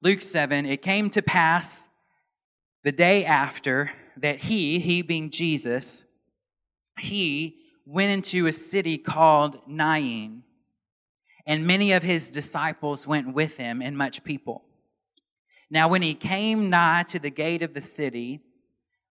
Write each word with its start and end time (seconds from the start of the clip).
Luke 0.00 0.22
7 0.22 0.64
It 0.64 0.82
came 0.82 1.10
to 1.10 1.22
pass 1.22 1.88
the 2.84 2.92
day 2.92 3.24
after 3.24 3.90
that 4.16 4.38
he, 4.38 4.78
he 4.78 5.02
being 5.02 5.30
Jesus, 5.30 6.04
he 6.98 7.56
went 7.84 8.12
into 8.12 8.46
a 8.46 8.52
city 8.52 8.98
called 8.98 9.58
Nain, 9.66 10.42
and 11.46 11.66
many 11.66 11.92
of 11.92 12.02
his 12.02 12.30
disciples 12.30 13.06
went 13.06 13.34
with 13.34 13.56
him, 13.56 13.82
and 13.82 13.96
much 13.96 14.22
people. 14.22 14.64
Now, 15.70 15.88
when 15.88 16.02
he 16.02 16.14
came 16.14 16.70
nigh 16.70 17.04
to 17.08 17.18
the 17.18 17.30
gate 17.30 17.62
of 17.62 17.74
the 17.74 17.82
city, 17.82 18.40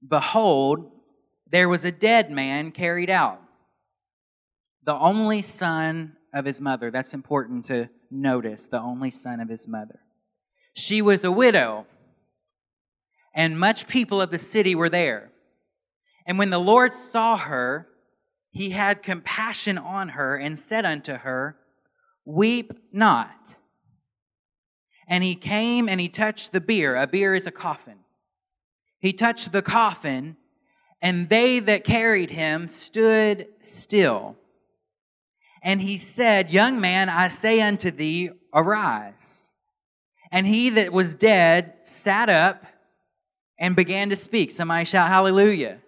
behold, 0.07 0.91
there 1.51 1.69
was 1.69 1.85
a 1.85 1.93
dead 1.93 2.31
man 2.31 2.71
carried 2.71 3.11
out, 3.11 3.41
the 4.85 4.95
only 4.95 5.43
son 5.43 6.17
of 6.33 6.45
his 6.45 6.61
mother. 6.61 6.91
That's 6.91 7.15
important 7.15 7.65
to 7.67 7.89
notice, 8.11 8.69
the 8.69 8.81
only 8.81 9.11
son 9.11 9.41
of 9.41 9.49
his 9.49 9.67
mother. 9.67 10.01
She 10.77 11.01
was 11.01 11.25
a 11.25 11.33
widow, 11.33 11.87
and 13.35 13.59
much 13.59 13.89
people 13.89 14.21
of 14.21 14.31
the 14.31 14.39
city 14.39 14.75
were 14.75 14.91
there. 14.91 15.33
And 16.27 16.39
when 16.39 16.51
the 16.51 16.59
Lord 16.59 16.95
saw 16.95 17.39
her, 17.39 17.89
he 18.51 18.71
had 18.71 19.03
compassion 19.03 19.79
on 19.79 20.11
her 20.11 20.37
and 20.37 20.59
said 20.59 20.85
unto 20.85 21.15
her, 21.15 21.57
Weep 22.27 22.73
not. 22.93 23.57
And 25.09 25.25
he 25.25 25.35
came 25.35 25.89
and 25.89 25.99
he 25.99 26.11
touched 26.11 26.53
the 26.53 26.61
bier. 26.61 26.95
A 26.95 27.07
bier 27.07 27.35
is 27.35 27.47
a 27.47 27.51
coffin. 27.51 27.99
He 28.99 29.15
touched 29.15 29.53
the 29.53 29.63
coffin, 29.63 30.37
and 31.01 31.31
they 31.31 31.59
that 31.61 31.85
carried 31.85 32.31
him 32.31 32.69
stood 32.69 33.47
still. 33.61 34.37
And 35.63 35.81
he 35.81 35.97
said, 35.97 36.51
Young 36.51 36.83
man, 36.83 37.09
I 37.09 37.29
say 37.29 37.63
unto 37.63 37.91
thee, 37.91 38.31
arise. 38.53 39.55
And 40.31 40.47
he 40.47 40.71
that 40.71 40.93
was 40.93 41.15
dead 41.15 41.75
sat 41.85 42.29
up 42.29 42.65
and 43.59 43.77
began 43.77 44.11
to 44.11 44.17
speak. 44.17 44.51
Somebody 44.51 44.85
shout 44.85 45.09
hallelujah. 45.09 45.79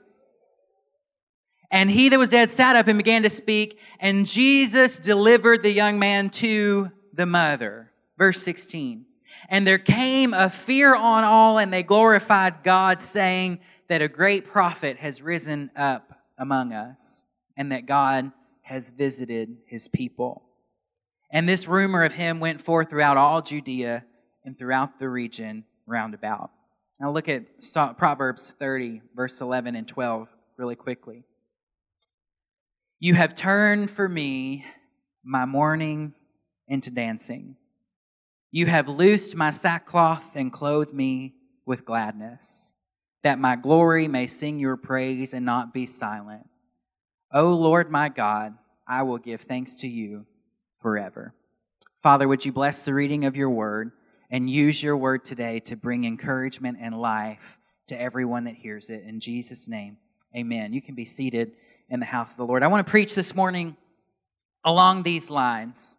And 1.71 1.91
he 1.91 2.09
that 2.09 2.19
was 2.19 2.31
dead 2.31 2.51
sat 2.51 2.77
up 2.77 2.87
and 2.89 2.97
began 2.97 3.25
to 3.25 3.31
speak, 3.31 3.79
and 4.01 4.27
Jesus 4.27 4.99
delivered 4.99 5.63
the 5.63 5.71
young 5.71 5.99
man 5.99 6.31
to 6.31 6.91
the 7.13 7.27
mother. 7.27 7.93
Verse 8.17 8.43
16. 8.43 9.05
And 9.51 9.67
there 9.67 9.79
came 9.79 10.33
a 10.33 10.49
fear 10.49 10.95
on 10.95 11.25
all, 11.25 11.59
and 11.59 11.73
they 11.73 11.83
glorified 11.83 12.65
God, 12.65 13.03
saying 13.03 13.61
that 13.89 14.01
a 14.01 14.09
great 14.09 14.47
prophet 14.47 14.97
has 14.99 15.21
risen 15.21 15.71
up 15.77 16.13
among 16.39 16.73
us, 16.73 17.25
and 17.57 17.71
that 17.73 17.87
God 17.87 18.33
has 18.63 18.91
visited 18.91 19.59
his 19.67 19.89
people. 19.89 20.45
And 21.31 21.47
this 21.47 21.69
rumor 21.69 22.05
of 22.05 22.15
him 22.15 22.41
went 22.41 22.63
forth 22.63 22.89
throughout 22.89 23.19
all 23.19 23.43
Judea 23.43 24.05
and 24.49 24.59
throughout 24.59 24.99
the 24.99 25.11
region 25.11 25.63
round 25.87 26.15
about. 26.15 26.51
Now 26.99 27.13
look 27.13 27.29
at 27.29 27.45
Proverbs 27.99 28.55
30, 28.59 29.03
verse 29.15 29.43
11 29.43 29.77
and 29.77 29.87
12, 29.87 30.27
really 30.57 30.75
quickly. 30.75 31.25
You 32.99 33.13
have 33.13 33.35
turned 33.35 33.91
for 33.91 34.09
me 34.09 34.65
my 35.23 35.45
mourning 35.45 36.15
into 36.67 36.91
dancing. 36.91 37.57
You 38.51 38.65
have 38.67 38.89
loosed 38.89 39.37
my 39.37 39.51
sackcloth 39.51 40.35
and 40.35 40.51
clothed 40.51 40.95
me 40.95 41.35
with 41.67 41.85
gladness, 41.85 42.73
that 43.23 43.39
my 43.39 43.55
glory 43.55 44.09
may 44.09 44.27
sing 44.27 44.59
your 44.59 44.79
praise 44.79 45.35
and 45.35 45.45
not 45.45 45.75
be 45.75 45.85
silent. 45.85 46.49
O 47.35 47.53
Lord 47.53 47.91
my 47.91 48.09
God, 48.09 48.55
I 48.89 49.03
will 49.03 49.19
give 49.19 49.43
thanks 49.43 49.75
to 49.77 49.89
you 49.89 50.25
forever. 50.81 51.35
Father, 52.03 52.27
would 52.27 52.47
you 52.47 52.53
bless 52.53 52.87
the 52.87 52.95
reading 52.95 53.27
of 53.27 53.37
your 53.37 53.51
word 53.51 53.93
and 54.31 54.49
use 54.49 54.83
your 54.83 54.97
word 54.97 55.25
today 55.25 55.61
to 55.61 55.77
bring 55.77 56.05
encouragement 56.05 56.79
and 56.81 56.99
life 57.01 57.59
to 57.89 58.01
everyone 58.01 58.45
that 58.45 58.55
hears 58.55 58.91
it. 58.91 59.05
In 59.07 59.21
Jesus' 59.21 59.69
name, 59.69 59.97
amen. 60.37 60.73
You 60.73 60.83
can 60.83 60.95
be 60.95 61.05
seated 61.05 61.53
in 61.89 62.01
the 62.01 62.07
house 62.07 62.33
of 62.33 62.37
the 62.37 62.47
Lord. 62.47 62.63
I 62.63 62.67
want 62.67 62.87
to 62.87 62.91
preach 62.91 63.15
this 63.15 63.35
morning 63.35 63.77
along 64.65 65.03
these 65.03 65.31
lines 65.31 65.97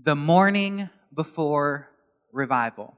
the 0.00 0.14
mourning 0.14 0.88
before 1.14 1.88
revival. 2.32 2.96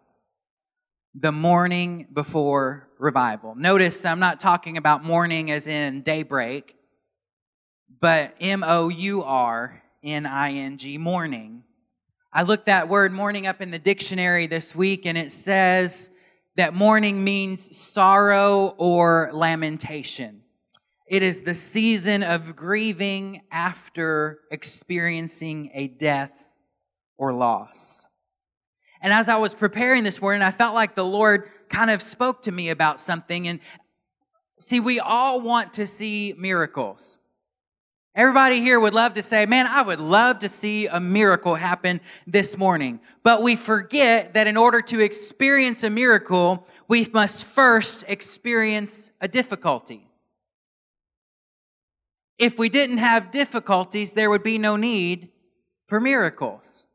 The 1.15 1.33
mourning 1.33 2.09
before 2.13 2.89
revival. 2.99 3.55
Notice 3.55 4.05
I'm 4.05 4.19
not 4.21 4.41
talking 4.41 4.77
about 4.77 5.05
morning 5.05 5.51
as 5.51 5.67
in 5.67 6.03
daybreak, 6.03 6.75
but 8.01 8.35
M 8.41 8.63
O 8.65 8.89
U 8.89 9.23
R 9.23 9.83
N 10.03 10.27
I 10.27 10.53
N 10.53 10.77
G, 10.77 10.99
mourning. 10.99 11.63
I 12.37 12.43
looked 12.43 12.67
that 12.67 12.89
word 12.89 13.13
mourning 13.13 13.47
up 13.47 13.61
in 13.61 13.71
the 13.71 13.79
dictionary 13.79 14.49
this 14.49 14.75
week 14.75 15.07
and 15.07 15.17
it 15.17 15.31
says 15.31 16.11
that 16.57 16.75
mourning 16.75 17.23
means 17.23 17.77
sorrow 17.77 18.75
or 18.77 19.31
lamentation. 19.33 20.43
It 21.07 21.23
is 21.23 21.43
the 21.43 21.55
season 21.55 22.25
of 22.25 22.57
grieving 22.57 23.43
after 23.53 24.41
experiencing 24.51 25.71
a 25.75 25.87
death 25.87 26.33
or 27.17 27.33
loss. 27.33 28.05
And 29.01 29.13
as 29.13 29.29
I 29.29 29.37
was 29.37 29.55
preparing 29.55 30.03
this 30.03 30.21
morning, 30.21 30.43
I 30.43 30.51
felt 30.51 30.75
like 30.75 30.97
the 30.97 31.05
Lord 31.05 31.49
kind 31.71 31.89
of 31.89 32.03
spoke 32.03 32.43
to 32.43 32.51
me 32.51 32.71
about 32.71 33.01
something. 33.01 33.47
And 33.47 33.61
see, 34.61 34.81
we 34.81 34.99
all 34.99 35.41
want 35.41 35.75
to 35.75 35.87
see 35.87 36.35
miracles. 36.37 37.17
Everybody 38.17 38.61
here 38.61 38.79
would 38.79 38.95
love 38.95 39.15
to 39.15 39.23
say, 39.23 39.45
man, 39.45 39.67
I 39.67 39.83
would 39.83 40.01
love 40.01 40.39
to 40.41 40.49
see 40.49 40.87
a 40.87 41.01
miracle 41.01 41.57
happen 41.57 42.01
this 42.29 42.57
morning. 42.57 43.01
But 43.25 43.43
we 43.43 43.57
forget 43.57 44.35
that 44.35 44.47
in 44.47 44.57
order 44.57 44.81
to 44.83 45.01
experience 45.01 45.83
a 45.83 45.91
miracle, 45.91 46.69
we 46.87 47.09
must 47.13 47.45
first 47.45 48.05
experience 48.07 49.11
a 49.21 49.27
difficulty. 49.27 50.09
If 52.39 52.57
we 52.57 52.69
didn't 52.69 52.99
have 52.99 53.33
difficulties, 53.33 54.13
there 54.13 54.31
would 54.31 54.45
be 54.45 54.59
no 54.59 54.77
need 54.77 55.31
for 55.89 56.01
miracles. 56.01 56.87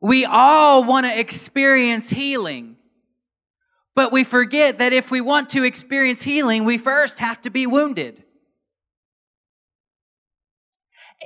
We 0.00 0.24
all 0.24 0.82
want 0.82 1.06
to 1.06 1.16
experience 1.16 2.10
healing. 2.10 2.76
But 3.94 4.10
we 4.10 4.24
forget 4.24 4.78
that 4.78 4.92
if 4.92 5.12
we 5.12 5.20
want 5.20 5.50
to 5.50 5.62
experience 5.62 6.22
healing, 6.22 6.64
we 6.64 6.78
first 6.78 7.20
have 7.20 7.40
to 7.42 7.50
be 7.50 7.68
wounded. 7.68 8.21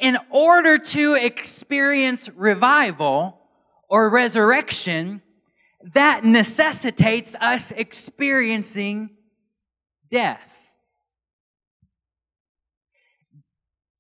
In 0.00 0.18
order 0.30 0.78
to 0.78 1.14
experience 1.14 2.28
revival 2.28 3.40
or 3.88 4.10
resurrection, 4.10 5.22
that 5.94 6.24
necessitates 6.24 7.34
us 7.40 7.72
experiencing 7.72 9.10
death. 10.10 10.40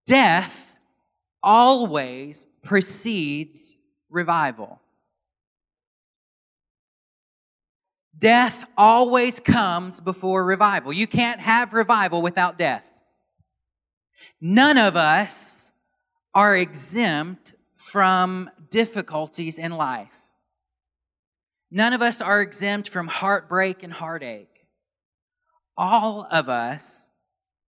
Death 0.06 0.66
always 1.42 2.46
precedes 2.62 3.76
revival. 4.10 4.80
Death 8.18 8.64
always 8.78 9.40
comes 9.40 10.00
before 10.00 10.44
revival. 10.44 10.92
You 10.92 11.06
can't 11.06 11.40
have 11.40 11.72
revival 11.74 12.22
without 12.22 12.56
death. 12.56 12.82
None 14.40 14.78
of 14.78 14.96
us 14.96 15.65
are 16.36 16.54
exempt 16.54 17.54
from 17.76 18.50
difficulties 18.68 19.58
in 19.58 19.72
life. 19.72 20.10
None 21.70 21.94
of 21.94 22.02
us 22.02 22.20
are 22.20 22.42
exempt 22.42 22.90
from 22.90 23.08
heartbreak 23.08 23.82
and 23.82 23.90
heartache. 23.90 24.66
All 25.78 26.28
of 26.30 26.50
us 26.50 27.10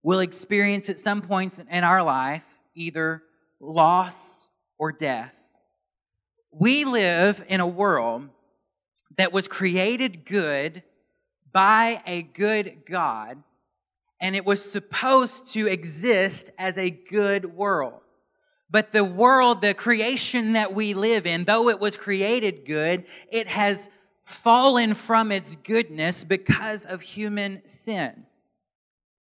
will 0.03 0.19
experience 0.19 0.87
at 0.87 0.99
some 0.99 1.23
points 1.23 1.57
in 1.57 1.83
our 1.83 2.03
life 2.03 2.43
either 2.75 3.23
loss 3.59 4.47
or 4.77 4.91
death. 4.91 5.33
We 6.51 6.85
live 6.85 7.43
in 7.47 7.61
a 7.61 7.67
world 7.67 8.29
that 9.17 9.33
was 9.33 9.47
created 9.47 10.25
good 10.25 10.83
by 11.51 12.03
a 12.05 12.21
good 12.21 12.83
God, 12.87 13.41
and 14.21 14.35
it 14.35 14.45
was 14.45 14.63
supposed 14.71 15.47
to 15.53 15.65
exist 15.65 16.51
as 16.59 16.77
a 16.77 16.91
good 16.91 17.55
world. 17.55 18.01
But 18.69 18.91
the 18.91 19.03
world, 19.03 19.61
the 19.61 19.73
creation 19.73 20.53
that 20.53 20.73
we 20.73 20.93
live 20.93 21.25
in, 21.25 21.45
though 21.45 21.69
it 21.69 21.79
was 21.79 21.97
created 21.97 22.65
good, 22.65 23.05
it 23.31 23.47
has 23.47 23.89
fallen 24.25 24.93
from 24.93 25.31
its 25.31 25.55
goodness 25.55 26.23
because 26.23 26.85
of 26.85 27.01
human 27.01 27.67
sin. 27.67 28.25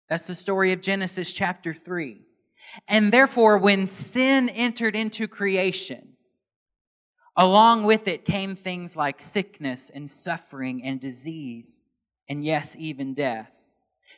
That's 0.09 0.27
the 0.27 0.35
story 0.35 0.73
of 0.73 0.81
Genesis 0.81 1.31
chapter 1.31 1.73
3. 1.73 2.21
And 2.87 3.11
therefore, 3.11 3.57
when 3.57 3.87
sin 3.87 4.49
entered 4.49 4.95
into 4.95 5.27
creation, 5.27 6.15
along 7.37 7.83
with 7.83 8.07
it 8.07 8.25
came 8.25 8.55
things 8.55 8.95
like 8.95 9.21
sickness 9.21 9.89
and 9.93 10.09
suffering 10.09 10.83
and 10.83 10.99
disease, 10.99 11.79
and 12.27 12.43
yes, 12.43 12.75
even 12.77 13.13
death. 13.13 13.51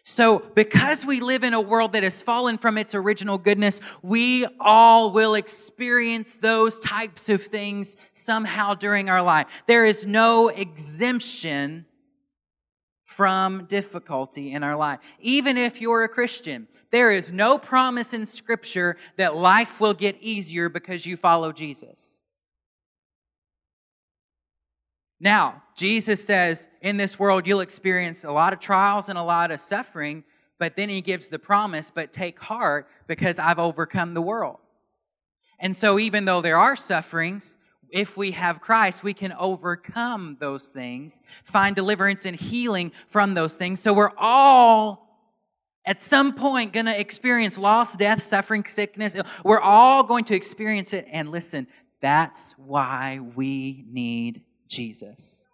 So, 0.04 0.40
because 0.56 1.06
we 1.06 1.20
live 1.20 1.44
in 1.44 1.54
a 1.54 1.62
world 1.62 1.94
that 1.94 2.02
has 2.02 2.24
fallen 2.24 2.58
from 2.58 2.78
its 2.78 2.96
original 2.96 3.38
goodness, 3.38 3.80
we 4.02 4.48
all 4.60 5.12
will 5.12 5.36
experience 5.36 6.38
those 6.38 6.80
types 6.80 7.30
of 7.30 7.44
things 7.44 7.98
somehow 8.14 8.74
during 8.74 9.10
our 9.10 9.22
life. 9.22 9.46
There 9.68 9.86
is 9.86 10.06
no 10.06 10.48
exemption 10.48 11.86
from 13.06 13.66
difficulty 13.66 14.54
in 14.54 14.64
our 14.64 14.76
life. 14.76 15.00
Even 15.20 15.56
if 15.58 15.80
you're 15.80 16.04
a 16.04 16.10
Christian, 16.10 16.68
there 16.92 17.12
is 17.12 17.32
no 17.32 17.60
promise 17.60 18.14
in 18.14 18.26
Scripture 18.26 18.98
that 19.18 19.36
life 19.36 19.80
will 19.80 19.94
get 19.94 20.18
easier 20.20 20.68
because 20.68 21.06
you 21.06 21.16
follow 21.16 21.52
Jesus. 21.52 22.21
Now, 25.22 25.62
Jesus 25.76 26.26
says, 26.26 26.68
in 26.82 26.98
this 26.98 27.20
world, 27.20 27.46
you'll 27.46 27.62
experience 27.62 28.24
a 28.24 28.32
lot 28.32 28.54
of 28.54 28.60
trials 28.60 29.08
and 29.08 29.20
a 29.20 29.24
lot 29.24 29.52
of 29.52 29.62
suffering, 29.62 30.24
but 30.58 30.76
then 30.76 30.90
he 30.90 31.02
gives 31.02 31.30
the 31.30 31.38
promise, 31.38 31.92
but 31.94 32.12
take 32.12 32.40
heart 32.40 32.88
because 33.06 33.38
I've 33.38 33.60
overcome 33.60 34.16
the 34.16 34.22
world. 34.22 34.58
And 35.60 35.78
so, 35.78 36.00
even 36.00 36.26
though 36.26 36.42
there 36.42 36.58
are 36.58 36.76
sufferings, 36.76 37.60
if 37.92 38.18
we 38.18 38.32
have 38.32 38.62
Christ, 38.62 39.04
we 39.04 39.14
can 39.14 39.32
overcome 39.34 40.38
those 40.40 40.70
things, 40.70 41.22
find 41.44 41.76
deliverance 41.76 42.26
and 42.26 42.36
healing 42.36 42.92
from 43.08 43.36
those 43.36 43.56
things. 43.56 43.80
So, 43.80 43.94
we're 43.94 44.18
all 44.18 45.08
at 45.86 46.02
some 46.02 46.34
point 46.34 46.74
going 46.74 46.88
to 46.88 47.00
experience 47.00 47.60
loss, 47.60 47.96
death, 47.96 48.24
suffering, 48.24 48.66
sickness. 48.68 49.16
We're 49.46 49.60
all 49.60 50.02
going 50.02 50.26
to 50.26 50.36
experience 50.36 50.94
it. 50.94 51.06
And 51.12 51.30
listen, 51.30 51.68
that's 52.02 52.54
why 52.58 53.20
we 53.36 53.86
need 53.88 54.42
Jesus. 54.72 55.48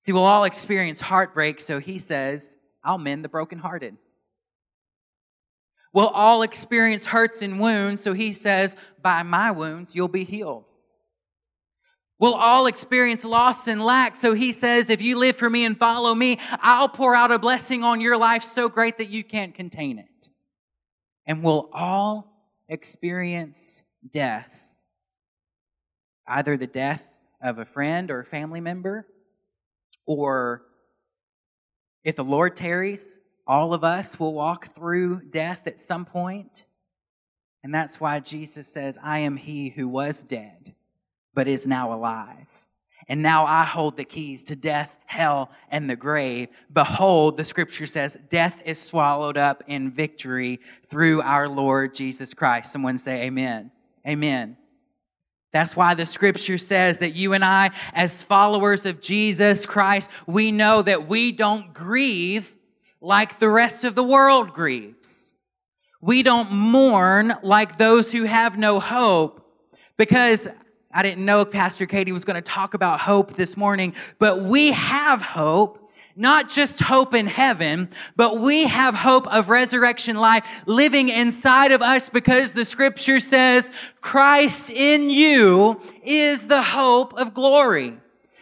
See, 0.00 0.12
we'll 0.12 0.24
all 0.24 0.44
experience 0.44 1.00
heartbreak, 1.00 1.60
so 1.60 1.78
he 1.78 2.00
says, 2.00 2.56
I'll 2.82 2.98
mend 2.98 3.24
the 3.24 3.28
brokenhearted. 3.28 3.96
We'll 5.94 6.08
all 6.08 6.42
experience 6.42 7.06
hurts 7.06 7.40
and 7.40 7.60
wounds, 7.60 8.02
so 8.02 8.12
he 8.12 8.32
says, 8.32 8.76
By 9.00 9.22
my 9.22 9.52
wounds, 9.52 9.94
you'll 9.94 10.08
be 10.08 10.24
healed. 10.24 10.68
We'll 12.18 12.34
all 12.34 12.66
experience 12.66 13.24
loss 13.24 13.68
and 13.68 13.84
lack, 13.84 14.16
so 14.16 14.34
he 14.34 14.52
says, 14.52 14.90
If 14.90 15.00
you 15.00 15.16
live 15.16 15.36
for 15.36 15.48
me 15.48 15.64
and 15.64 15.78
follow 15.78 16.14
me, 16.14 16.38
I'll 16.60 16.88
pour 16.88 17.14
out 17.14 17.30
a 17.30 17.38
blessing 17.38 17.84
on 17.84 18.00
your 18.00 18.16
life 18.16 18.42
so 18.42 18.68
great 18.68 18.98
that 18.98 19.08
you 19.08 19.22
can't 19.22 19.54
contain 19.54 19.98
it. 19.98 20.28
And 21.26 21.44
we'll 21.44 21.70
all 21.72 22.26
experience 22.68 23.82
death 24.12 24.61
either 26.26 26.56
the 26.56 26.66
death 26.66 27.02
of 27.42 27.58
a 27.58 27.64
friend 27.64 28.10
or 28.10 28.20
a 28.20 28.24
family 28.24 28.60
member, 28.60 29.06
or 30.06 30.62
if 32.04 32.16
the 32.16 32.24
Lord 32.24 32.56
tarries, 32.56 33.18
all 33.46 33.74
of 33.74 33.84
us 33.84 34.18
will 34.18 34.32
walk 34.32 34.74
through 34.74 35.22
death 35.30 35.66
at 35.66 35.80
some 35.80 36.04
point. 36.04 36.64
And 37.64 37.74
that's 37.74 38.00
why 38.00 38.20
Jesus 38.20 38.66
says, 38.66 38.98
I 39.02 39.20
am 39.20 39.36
he 39.36 39.68
who 39.68 39.86
was 39.88 40.22
dead, 40.22 40.74
but 41.34 41.48
is 41.48 41.66
now 41.66 41.92
alive. 41.92 42.46
And 43.08 43.22
now 43.22 43.46
I 43.46 43.64
hold 43.64 43.96
the 43.96 44.04
keys 44.04 44.44
to 44.44 44.56
death, 44.56 44.90
hell, 45.06 45.50
and 45.70 45.90
the 45.90 45.96
grave. 45.96 46.48
Behold, 46.72 47.36
the 47.36 47.44
scripture 47.44 47.86
says, 47.86 48.16
death 48.30 48.54
is 48.64 48.80
swallowed 48.80 49.36
up 49.36 49.64
in 49.66 49.90
victory 49.90 50.60
through 50.88 51.20
our 51.22 51.48
Lord 51.48 51.94
Jesus 51.94 52.32
Christ. 52.32 52.72
Someone 52.72 52.98
say, 52.98 53.24
Amen. 53.24 53.70
Amen. 54.06 54.56
That's 55.52 55.76
why 55.76 55.94
the 55.94 56.06
scripture 56.06 56.56
says 56.58 57.00
that 57.00 57.14
you 57.14 57.34
and 57.34 57.44
I, 57.44 57.70
as 57.92 58.22
followers 58.22 58.86
of 58.86 59.00
Jesus 59.00 59.66
Christ, 59.66 60.10
we 60.26 60.50
know 60.50 60.80
that 60.82 61.08
we 61.08 61.30
don't 61.30 61.74
grieve 61.74 62.52
like 63.00 63.38
the 63.38 63.50
rest 63.50 63.84
of 63.84 63.94
the 63.94 64.02
world 64.02 64.54
grieves. 64.54 65.32
We 66.00 66.22
don't 66.22 66.50
mourn 66.50 67.34
like 67.42 67.76
those 67.76 68.10
who 68.10 68.24
have 68.24 68.58
no 68.58 68.80
hope 68.80 69.46
because 69.96 70.48
I 70.90 71.02
didn't 71.02 71.24
know 71.24 71.44
Pastor 71.44 71.86
Katie 71.86 72.12
was 72.12 72.24
going 72.24 72.36
to 72.36 72.42
talk 72.42 72.74
about 72.74 73.00
hope 73.00 73.36
this 73.36 73.56
morning, 73.56 73.94
but 74.18 74.42
we 74.42 74.72
have 74.72 75.22
hope 75.22 75.81
not 76.16 76.50
just 76.50 76.80
hope 76.80 77.14
in 77.14 77.26
heaven, 77.26 77.88
but 78.16 78.38
we 78.40 78.64
have 78.64 78.94
hope 78.94 79.26
of 79.26 79.48
resurrection 79.48 80.16
life 80.16 80.46
living 80.66 81.08
inside 81.08 81.72
of 81.72 81.82
us 81.82 82.08
because 82.08 82.52
the 82.52 82.64
scripture 82.64 83.20
says 83.20 83.70
Christ 84.00 84.70
in 84.70 85.10
you 85.10 85.80
is 86.04 86.46
the 86.46 86.62
hope 86.62 87.14
of 87.14 87.34
glory. 87.34 87.98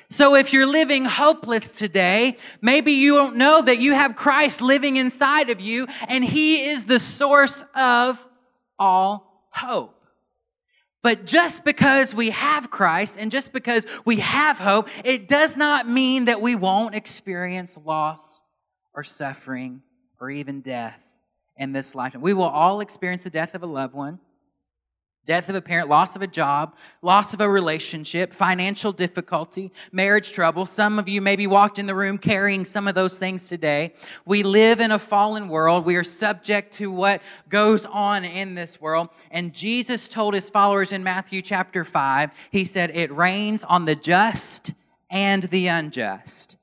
So 0.08 0.34
if 0.34 0.52
you're 0.52 0.66
living 0.66 1.04
hopeless 1.04 1.70
today, 1.70 2.36
maybe 2.60 2.92
you 2.92 3.14
don't 3.14 3.36
know 3.36 3.62
that 3.62 3.78
you 3.78 3.92
have 3.92 4.16
Christ 4.16 4.60
living 4.60 4.96
inside 4.96 5.50
of 5.50 5.60
you 5.60 5.86
and 6.08 6.24
he 6.24 6.68
is 6.70 6.84
the 6.84 6.98
source 6.98 7.62
of 7.76 8.28
all 8.76 9.46
hope. 9.50 9.99
But 11.02 11.24
just 11.24 11.64
because 11.64 12.14
we 12.14 12.30
have 12.30 12.70
Christ 12.70 13.16
and 13.18 13.30
just 13.30 13.52
because 13.52 13.86
we 14.04 14.16
have 14.16 14.58
hope, 14.58 14.88
it 15.04 15.28
does 15.28 15.56
not 15.56 15.88
mean 15.88 16.26
that 16.26 16.42
we 16.42 16.54
won't 16.54 16.94
experience 16.94 17.78
loss 17.84 18.42
or 18.92 19.02
suffering 19.02 19.82
or 20.20 20.30
even 20.30 20.60
death 20.60 20.98
in 21.56 21.72
this 21.72 21.94
life. 21.94 22.14
We 22.14 22.34
will 22.34 22.42
all 22.44 22.80
experience 22.80 23.24
the 23.24 23.30
death 23.30 23.54
of 23.54 23.62
a 23.62 23.66
loved 23.66 23.94
one 23.94 24.18
death 25.30 25.48
of 25.48 25.54
a 25.54 25.62
parent, 25.62 25.88
loss 25.88 26.16
of 26.16 26.22
a 26.22 26.26
job, 26.26 26.74
loss 27.02 27.32
of 27.32 27.40
a 27.40 27.48
relationship, 27.48 28.34
financial 28.34 28.90
difficulty, 28.90 29.70
marriage 29.92 30.32
trouble. 30.32 30.66
Some 30.66 30.98
of 30.98 31.08
you 31.08 31.20
maybe 31.20 31.46
walked 31.46 31.78
in 31.78 31.86
the 31.86 31.94
room 31.94 32.18
carrying 32.18 32.64
some 32.64 32.88
of 32.88 32.96
those 32.96 33.16
things 33.16 33.46
today. 33.46 33.94
We 34.26 34.42
live 34.42 34.80
in 34.80 34.90
a 34.90 34.98
fallen 34.98 35.48
world. 35.48 35.84
We 35.84 35.94
are 35.94 36.02
subject 36.02 36.74
to 36.78 36.90
what 36.90 37.22
goes 37.48 37.86
on 37.86 38.24
in 38.24 38.56
this 38.56 38.80
world. 38.80 39.08
And 39.30 39.54
Jesus 39.54 40.08
told 40.08 40.34
his 40.34 40.50
followers 40.50 40.90
in 40.90 41.04
Matthew 41.04 41.42
chapter 41.42 41.84
5, 41.84 42.32
he 42.50 42.64
said, 42.64 42.90
It 42.96 43.14
rains 43.14 43.62
on 43.62 43.84
the 43.84 43.94
just 43.94 44.72
and 45.12 45.44
the 45.44 45.68
unjust. 45.68 46.56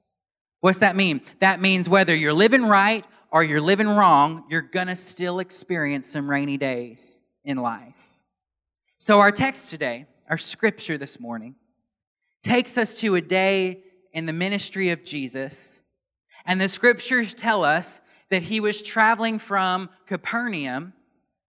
What's 0.60 0.80
that 0.80 0.98
mean? 0.98 1.22
That 1.40 1.62
means 1.62 1.88
whether 1.88 2.14
you're 2.14 2.34
living 2.34 2.64
right 2.66 3.06
or 3.32 3.46
you're 3.46 3.62
living 3.62 3.88
wrong, 3.88 4.44
you're 4.50 4.62
going 4.62 4.88
to 4.88 4.98
still 4.98 5.40
experience 5.40 6.10
some 6.10 6.30
rainy 6.30 6.58
days 6.58 7.22
in 7.46 7.56
life. 7.56 7.94
So, 9.00 9.20
our 9.20 9.32
text 9.32 9.70
today, 9.70 10.08
our 10.28 10.40
scripture 10.40 10.98
this 10.98 11.20
morning, 11.20 11.54
takes 12.42 12.80
us 12.80 13.00
to 13.02 13.14
a 13.14 13.22
day 13.22 13.84
in 14.12 14.26
the 14.26 14.34
ministry 14.34 14.90
of 14.90 15.04
Jesus. 15.04 15.82
And 16.48 16.60
the 16.60 16.68
scriptures 16.68 17.36
tell 17.36 17.64
us 17.64 18.02
that 18.32 18.42
he 18.42 18.60
was 18.60 18.82
traveling 18.82 19.38
from 19.38 19.92
Capernaum 20.08 20.94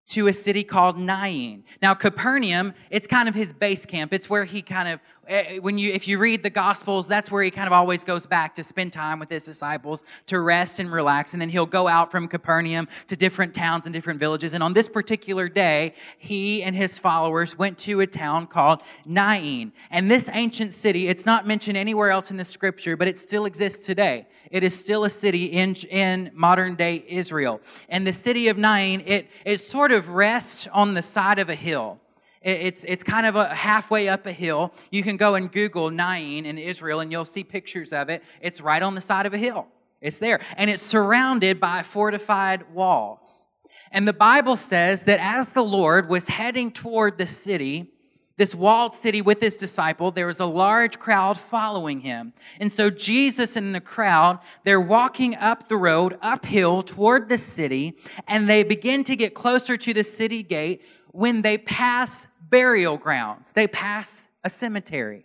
to 0.08 0.28
a 0.28 0.32
city 0.34 0.62
called 0.62 0.98
Nain. 0.98 1.64
Now, 1.80 1.94
Capernaum, 1.94 2.74
it's 2.90 3.06
kind 3.06 3.30
of 3.30 3.34
his 3.34 3.54
base 3.54 3.86
camp. 3.86 4.12
It's 4.12 4.28
where 4.28 4.44
he 4.44 4.60
kind 4.60 4.88
of 4.90 5.00
Eh, 5.28 5.44
eh, 5.46 5.58
when 5.58 5.76
you 5.76 5.92
if 5.92 6.08
you 6.08 6.16
read 6.18 6.42
the 6.42 6.48
gospels 6.48 7.06
that's 7.06 7.30
where 7.30 7.42
he 7.42 7.50
kind 7.50 7.66
of 7.66 7.72
always 7.74 8.02
goes 8.02 8.24
back 8.24 8.54
to 8.54 8.64
spend 8.64 8.94
time 8.94 9.18
with 9.18 9.28
his 9.28 9.44
disciples 9.44 10.02
to 10.24 10.40
rest 10.40 10.78
and 10.78 10.90
relax 10.90 11.34
and 11.34 11.42
then 11.42 11.50
he'll 11.50 11.66
go 11.66 11.86
out 11.86 12.10
from 12.10 12.26
capernaum 12.26 12.88
to 13.06 13.14
different 13.14 13.52
towns 13.52 13.84
and 13.84 13.92
different 13.92 14.18
villages 14.18 14.54
and 14.54 14.62
on 14.62 14.72
this 14.72 14.88
particular 14.88 15.46
day 15.46 15.94
he 16.16 16.62
and 16.62 16.74
his 16.74 16.98
followers 16.98 17.58
went 17.58 17.76
to 17.76 18.00
a 18.00 18.06
town 18.06 18.46
called 18.46 18.80
nain 19.04 19.70
and 19.90 20.10
this 20.10 20.30
ancient 20.32 20.72
city 20.72 21.08
it's 21.08 21.26
not 21.26 21.46
mentioned 21.46 21.76
anywhere 21.76 22.10
else 22.10 22.30
in 22.30 22.38
the 22.38 22.44
scripture 22.44 22.96
but 22.96 23.06
it 23.06 23.18
still 23.18 23.44
exists 23.44 23.84
today 23.84 24.26
it 24.50 24.62
is 24.62 24.74
still 24.74 25.04
a 25.04 25.10
city 25.10 25.44
in, 25.44 25.74
in 25.74 26.30
modern 26.32 26.74
day 26.74 27.04
Israel. 27.06 27.60
And 27.90 28.06
the 28.06 28.14
city 28.14 28.48
of 28.48 28.56
Nain, 28.56 29.02
it, 29.04 29.28
it 29.44 29.58
sort 29.58 29.92
of 29.92 30.08
rests 30.08 30.66
on 30.72 30.94
the 30.94 31.02
side 31.02 31.38
of 31.38 31.50
a 31.50 31.54
hill. 31.54 32.00
It's, 32.42 32.84
it's 32.84 33.02
kind 33.02 33.26
of 33.26 33.36
a 33.36 33.54
halfway 33.54 34.08
up 34.08 34.26
a 34.26 34.32
hill. 34.32 34.72
You 34.90 35.02
can 35.02 35.16
go 35.16 35.34
and 35.34 35.50
Google 35.50 35.90
Nain 35.90 36.46
in 36.46 36.56
Israel 36.56 37.00
and 37.00 37.10
you'll 37.10 37.24
see 37.24 37.42
pictures 37.42 37.92
of 37.92 38.08
it. 38.08 38.22
It's 38.40 38.60
right 38.60 38.82
on 38.82 38.94
the 38.94 39.00
side 39.00 39.26
of 39.26 39.34
a 39.34 39.38
hill. 39.38 39.66
It's 40.00 40.18
there. 40.18 40.40
And 40.56 40.70
it's 40.70 40.82
surrounded 40.82 41.58
by 41.58 41.82
fortified 41.82 42.72
walls. 42.72 43.46
And 43.90 44.06
the 44.06 44.12
Bible 44.12 44.56
says 44.56 45.04
that 45.04 45.18
as 45.20 45.52
the 45.52 45.64
Lord 45.64 46.08
was 46.08 46.28
heading 46.28 46.70
toward 46.70 47.18
the 47.18 47.26
city, 47.26 47.90
this 48.36 48.54
walled 48.54 48.94
city 48.94 49.20
with 49.20 49.40
his 49.40 49.56
disciple, 49.56 50.12
there 50.12 50.28
was 50.28 50.38
a 50.38 50.46
large 50.46 51.00
crowd 51.00 51.38
following 51.38 52.00
him. 52.00 52.32
And 52.60 52.72
so 52.72 52.88
Jesus 52.88 53.56
and 53.56 53.74
the 53.74 53.80
crowd, 53.80 54.38
they're 54.64 54.80
walking 54.80 55.34
up 55.34 55.68
the 55.68 55.76
road, 55.76 56.16
uphill 56.22 56.84
toward 56.84 57.28
the 57.28 57.38
city, 57.38 57.98
and 58.28 58.48
they 58.48 58.62
begin 58.62 59.02
to 59.04 59.16
get 59.16 59.34
closer 59.34 59.76
to 59.78 59.92
the 59.92 60.04
city 60.04 60.44
gate 60.44 60.82
when 61.12 61.42
they 61.42 61.58
pass 61.58 62.26
burial 62.40 62.96
grounds, 62.96 63.52
they 63.52 63.66
pass 63.66 64.28
a 64.44 64.50
cemetery. 64.50 65.24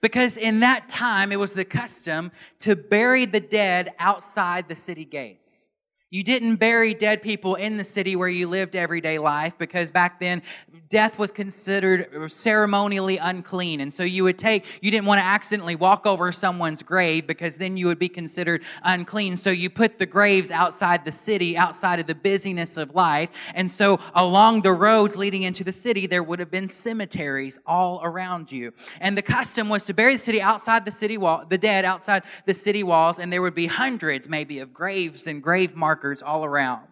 Because 0.00 0.36
in 0.36 0.60
that 0.60 0.88
time, 0.88 1.32
it 1.32 1.38
was 1.38 1.54
the 1.54 1.64
custom 1.64 2.32
to 2.60 2.76
bury 2.76 3.24
the 3.24 3.40
dead 3.40 3.92
outside 3.98 4.68
the 4.68 4.76
city 4.76 5.04
gates. 5.04 5.69
You 6.12 6.24
didn't 6.24 6.56
bury 6.56 6.92
dead 6.92 7.22
people 7.22 7.54
in 7.54 7.76
the 7.76 7.84
city 7.84 8.16
where 8.16 8.28
you 8.28 8.48
lived 8.48 8.74
everyday 8.74 9.20
life 9.20 9.52
because 9.58 9.92
back 9.92 10.18
then 10.18 10.42
death 10.88 11.16
was 11.20 11.30
considered 11.30 12.32
ceremonially 12.32 13.16
unclean. 13.18 13.80
And 13.80 13.94
so 13.94 14.02
you 14.02 14.24
would 14.24 14.36
take, 14.36 14.64
you 14.80 14.90
didn't 14.90 15.06
want 15.06 15.20
to 15.20 15.24
accidentally 15.24 15.76
walk 15.76 16.06
over 16.06 16.32
someone's 16.32 16.82
grave 16.82 17.28
because 17.28 17.54
then 17.54 17.76
you 17.76 17.86
would 17.86 18.00
be 18.00 18.08
considered 18.08 18.64
unclean. 18.82 19.36
So 19.36 19.50
you 19.50 19.70
put 19.70 20.00
the 20.00 20.06
graves 20.06 20.50
outside 20.50 21.04
the 21.04 21.12
city, 21.12 21.56
outside 21.56 22.00
of 22.00 22.08
the 22.08 22.16
busyness 22.16 22.76
of 22.76 22.92
life. 22.92 23.30
And 23.54 23.70
so 23.70 24.00
along 24.16 24.62
the 24.62 24.72
roads 24.72 25.16
leading 25.16 25.42
into 25.42 25.62
the 25.62 25.70
city, 25.70 26.08
there 26.08 26.24
would 26.24 26.40
have 26.40 26.50
been 26.50 26.68
cemeteries 26.68 27.60
all 27.66 28.00
around 28.02 28.50
you. 28.50 28.72
And 28.98 29.16
the 29.16 29.22
custom 29.22 29.68
was 29.68 29.84
to 29.84 29.94
bury 29.94 30.14
the 30.14 30.18
city 30.18 30.42
outside 30.42 30.84
the 30.84 30.90
city 30.90 31.18
wall, 31.18 31.44
the 31.48 31.58
dead 31.58 31.84
outside 31.84 32.24
the 32.46 32.54
city 32.54 32.82
walls. 32.82 33.20
And 33.20 33.32
there 33.32 33.42
would 33.42 33.54
be 33.54 33.68
hundreds 33.68 34.28
maybe 34.28 34.58
of 34.58 34.74
graves 34.74 35.28
and 35.28 35.40
grave 35.40 35.76
markers 35.76 35.99
markers 36.00 36.22
all 36.22 36.44
around. 36.46 36.86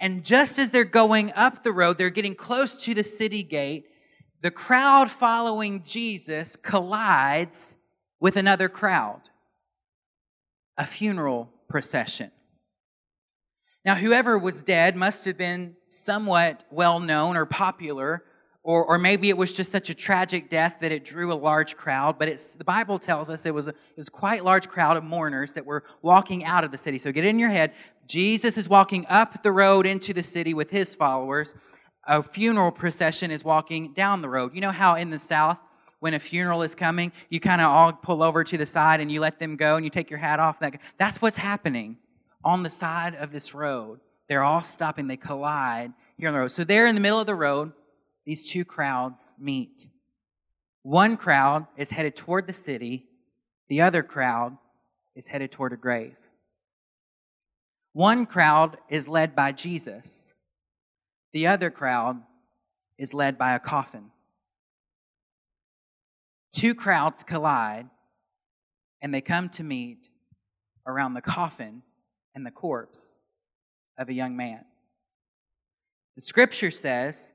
And 0.00 0.24
just 0.24 0.60
as 0.60 0.70
they're 0.70 0.84
going 0.84 1.32
up 1.32 1.64
the 1.64 1.72
road, 1.72 1.98
they're 1.98 2.08
getting 2.10 2.36
close 2.36 2.76
to 2.84 2.94
the 2.94 3.02
city 3.02 3.42
gate, 3.42 3.86
the 4.42 4.52
crowd 4.52 5.10
following 5.10 5.82
Jesus 5.84 6.54
collides 6.54 7.74
with 8.20 8.36
another 8.36 8.68
crowd. 8.68 9.20
A 10.76 10.86
funeral 10.86 11.50
procession. 11.68 12.30
Now, 13.84 13.96
whoever 13.96 14.38
was 14.38 14.62
dead 14.62 14.94
must 14.94 15.24
have 15.24 15.36
been 15.36 15.74
somewhat 15.90 16.62
well 16.70 17.00
known 17.00 17.36
or 17.36 17.44
popular 17.44 18.22
or, 18.68 18.84
or 18.84 18.98
maybe 18.98 19.30
it 19.30 19.36
was 19.38 19.54
just 19.54 19.72
such 19.72 19.88
a 19.88 19.94
tragic 19.94 20.50
death 20.50 20.76
that 20.82 20.92
it 20.92 21.02
drew 21.02 21.32
a 21.32 21.34
large 21.34 21.74
crowd. 21.74 22.18
But 22.18 22.28
it's, 22.28 22.54
the 22.54 22.64
Bible 22.64 22.98
tells 22.98 23.30
us 23.30 23.46
it 23.46 23.54
was, 23.54 23.66
a, 23.66 23.70
it 23.70 23.96
was 23.96 24.10
quite 24.10 24.42
a 24.42 24.44
large 24.44 24.68
crowd 24.68 24.98
of 24.98 25.04
mourners 25.04 25.54
that 25.54 25.64
were 25.64 25.84
walking 26.02 26.44
out 26.44 26.64
of 26.64 26.70
the 26.70 26.76
city. 26.76 26.98
So 26.98 27.10
get 27.10 27.24
it 27.24 27.28
in 27.28 27.38
your 27.38 27.48
head. 27.48 27.72
Jesus 28.06 28.58
is 28.58 28.68
walking 28.68 29.06
up 29.08 29.42
the 29.42 29.52
road 29.52 29.86
into 29.86 30.12
the 30.12 30.22
city 30.22 30.52
with 30.52 30.68
his 30.68 30.94
followers. 30.94 31.54
A 32.06 32.22
funeral 32.22 32.70
procession 32.70 33.30
is 33.30 33.42
walking 33.42 33.94
down 33.94 34.20
the 34.20 34.28
road. 34.28 34.54
You 34.54 34.60
know 34.60 34.70
how 34.70 34.96
in 34.96 35.08
the 35.08 35.18
South, 35.18 35.56
when 36.00 36.12
a 36.12 36.20
funeral 36.20 36.60
is 36.60 36.74
coming, 36.74 37.10
you 37.30 37.40
kind 37.40 37.62
of 37.62 37.68
all 37.68 37.94
pull 37.94 38.22
over 38.22 38.44
to 38.44 38.58
the 38.58 38.66
side 38.66 39.00
and 39.00 39.10
you 39.10 39.20
let 39.20 39.38
them 39.38 39.56
go 39.56 39.76
and 39.76 39.84
you 39.86 39.90
take 39.90 40.10
your 40.10 40.18
hat 40.18 40.40
off. 40.40 40.58
That's 40.98 41.22
what's 41.22 41.38
happening 41.38 41.96
on 42.44 42.64
the 42.64 42.70
side 42.70 43.14
of 43.14 43.32
this 43.32 43.54
road. 43.54 44.00
They're 44.28 44.44
all 44.44 44.62
stopping. 44.62 45.06
They 45.06 45.16
collide 45.16 45.94
here 46.18 46.28
on 46.28 46.34
the 46.34 46.40
road. 46.40 46.52
So 46.52 46.64
they're 46.64 46.86
in 46.86 46.94
the 46.94 47.00
middle 47.00 47.18
of 47.18 47.26
the 47.26 47.34
road 47.34 47.72
these 48.28 48.44
two 48.44 48.62
crowds 48.62 49.34
meet. 49.38 49.88
One 50.82 51.16
crowd 51.16 51.66
is 51.78 51.88
headed 51.88 52.14
toward 52.14 52.46
the 52.46 52.52
city, 52.52 53.06
the 53.70 53.80
other 53.80 54.02
crowd 54.02 54.58
is 55.16 55.28
headed 55.28 55.50
toward 55.50 55.72
a 55.72 55.78
grave. 55.78 56.14
One 57.94 58.26
crowd 58.26 58.76
is 58.90 59.08
led 59.08 59.34
by 59.34 59.52
Jesus, 59.52 60.34
the 61.32 61.46
other 61.46 61.70
crowd 61.70 62.20
is 62.98 63.14
led 63.14 63.38
by 63.38 63.54
a 63.54 63.58
coffin. 63.58 64.10
Two 66.52 66.74
crowds 66.74 67.22
collide 67.22 67.88
and 69.00 69.14
they 69.14 69.22
come 69.22 69.48
to 69.48 69.64
meet 69.64 70.00
around 70.86 71.14
the 71.14 71.22
coffin 71.22 71.80
and 72.34 72.44
the 72.44 72.50
corpse 72.50 73.20
of 73.96 74.10
a 74.10 74.12
young 74.12 74.36
man. 74.36 74.66
The 76.14 76.20
scripture 76.20 76.70
says 76.70 77.32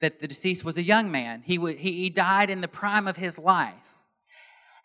that 0.00 0.20
the 0.20 0.28
deceased 0.28 0.64
was 0.64 0.76
a 0.76 0.82
young 0.82 1.10
man. 1.10 1.42
He, 1.44 1.56
w- 1.56 1.76
he 1.76 2.08
died 2.10 2.50
in 2.50 2.60
the 2.60 2.68
prime 2.68 3.08
of 3.08 3.16
his 3.16 3.38
life. 3.38 3.74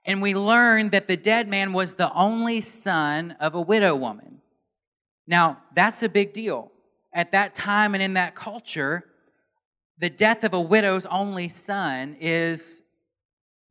And 0.05 0.21
we 0.21 0.33
learn 0.33 0.89
that 0.89 1.07
the 1.07 1.15
dead 1.15 1.47
man 1.47 1.71
was 1.71 1.95
the 1.95 2.11
only 2.13 2.61
son 2.61 3.35
of 3.39 3.55
a 3.55 3.61
widow 3.61 3.95
woman. 3.95 4.41
Now, 5.27 5.59
that's 5.75 6.03
a 6.03 6.09
big 6.09 6.33
deal. 6.33 6.71
At 7.13 7.31
that 7.31 7.55
time 7.55 7.93
and 7.93 8.03
in 8.03 8.15
that 8.15 8.35
culture, 8.35 9.05
the 9.99 10.09
death 10.09 10.43
of 10.43 10.53
a 10.53 10.59
widow's 10.59 11.05
only 11.05 11.47
son 11.47 12.17
is 12.19 12.81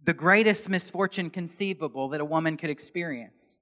the 0.05 0.15
greatest 0.15 0.69
misfortune 0.69 1.29
conceivable 1.29 2.09
that 2.11 2.21
a 2.21 2.25
woman 2.25 2.57
could 2.57 2.71
experience. 2.71 3.59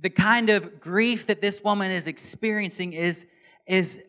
The 0.00 0.10
kind 0.10 0.50
of 0.50 0.80
grief 0.80 1.26
that 1.28 1.40
this 1.40 1.62
woman 1.62 1.90
is 1.90 2.06
experiencing 2.06 2.92
is, 2.92 3.26
is 3.66 4.00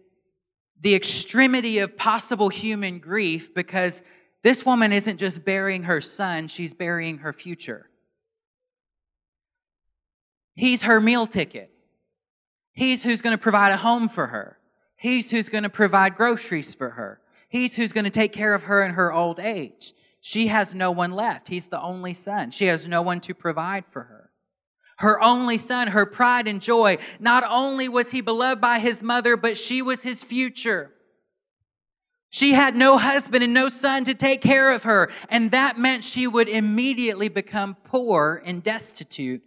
the 0.82 0.96
extremity 0.96 1.80
of 1.80 1.96
possible 1.96 2.50
human 2.50 3.00
grief 3.00 3.54
because 3.54 4.02
this 4.44 4.66
woman 4.66 4.92
isn't 4.92 5.18
just 5.18 5.46
burying 5.46 5.84
her 5.84 6.02
son, 6.02 6.48
she's 6.48 6.74
burying 6.74 7.20
her 7.20 7.34
future. 7.34 7.90
He's 10.56 10.84
her 10.84 11.00
meal 11.00 11.28
ticket. 11.28 11.72
He's 12.74 13.04
who's 13.04 13.22
going 13.22 13.38
to 13.38 13.42
provide 13.42 13.72
a 13.72 13.78
home 13.78 14.10
for 14.10 14.28
her. 14.28 14.58
He's 14.96 15.30
who's 15.30 15.50
going 15.50 15.64
to 15.64 15.70
provide 15.70 16.16
groceries 16.16 16.74
for 16.74 16.90
her. 16.92 17.22
He's 17.50 17.76
who's 17.76 17.92
going 17.92 18.06
to 18.06 18.10
take 18.10 18.34
care 18.34 18.54
of 18.54 18.64
her 18.64 18.84
in 18.84 18.94
her 18.94 19.12
old 19.12 19.40
age. 19.40 19.94
She 20.20 20.48
has 20.48 20.74
no 20.74 20.92
one 20.92 21.12
left. 21.12 21.48
He's 21.48 21.68
the 21.68 21.82
only 21.82 22.14
son. 22.14 22.52
She 22.52 22.68
has 22.68 22.88
no 22.88 23.02
one 23.02 23.20
to 23.22 23.34
provide 23.34 23.86
for 23.92 24.04
her 24.04 24.21
her 25.02 25.22
only 25.22 25.58
son, 25.58 25.88
her 25.90 26.06
pride 26.06 26.48
and 26.48 26.62
joy. 26.62 26.98
Not 27.20 27.44
only 27.48 27.90
was 27.90 28.12
he 28.12 28.22
beloved 28.22 28.62
by 28.62 28.80
his 28.80 29.04
mother, 29.04 29.36
but 29.36 29.58
she 29.58 29.82
was 29.82 30.04
his 30.04 30.24
future. 30.24 30.92
She 32.30 32.54
had 32.54 32.76
no 32.76 32.98
husband 32.98 33.44
and 33.44 33.54
no 33.54 33.68
son 33.68 34.06
to 34.06 34.14
take 34.14 34.42
care 34.42 34.72
of 34.74 34.84
her, 34.84 35.12
and 35.30 35.52
that 35.52 35.78
meant 35.78 36.04
she 36.04 36.28
would 36.28 36.48
immediately 36.48 37.28
become 37.28 37.76
poor 37.84 38.42
and 38.46 38.64
destitute. 38.64 39.44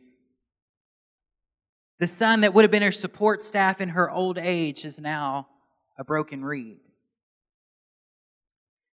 The 1.99 2.06
son 2.06 2.42
that 2.42 2.52
would 2.52 2.62
have 2.62 2.70
been 2.70 2.82
her 2.82 2.92
support 2.92 3.40
staff 3.40 3.80
in 3.80 3.90
her 3.90 4.11
old 4.11 4.37
age 4.37 4.84
is 4.84 5.00
now 5.00 5.49
a 5.96 6.04
broken 6.04 6.44
reed. 6.44 6.76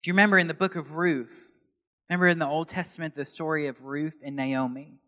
If 0.01 0.07
you 0.07 0.13
remember 0.13 0.37
in 0.37 0.47
the 0.47 0.53
book 0.53 0.75
of 0.75 0.91
Ruth, 0.91 1.33
remember 2.09 2.27
in 2.27 2.37
the 2.37 2.47
Old 2.47 2.67
Testament 2.67 3.15
the 3.15 3.25
story 3.25 3.67
of 3.67 3.81
Ruth 3.81 4.15
and 4.23 4.35
Naomi. 4.35 4.99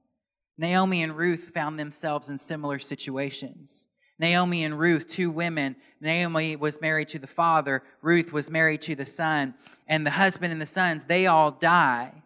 Naomi 0.57 1.03
and 1.03 1.17
Ruth 1.17 1.51
found 1.53 1.79
themselves 1.79 2.29
in 2.29 2.37
similar 2.37 2.79
situations. 2.79 3.87
Naomi 4.19 4.63
and 4.63 4.77
Ruth, 4.77 5.07
two 5.07 5.31
women. 5.31 5.75
Naomi 5.99 6.55
was 6.55 6.79
married 6.79 7.09
to 7.09 7.19
the 7.19 7.27
father, 7.27 7.81
Ruth 8.01 8.31
was 8.31 8.51
married 8.51 8.81
to 8.81 8.95
the 8.95 9.05
son, 9.05 9.55
and 9.87 10.05
the 10.05 10.11
husband 10.11 10.53
and 10.53 10.61
the 10.61 10.67
sons, 10.67 11.05
they 11.05 11.25
all 11.25 11.51
die. 11.51 12.23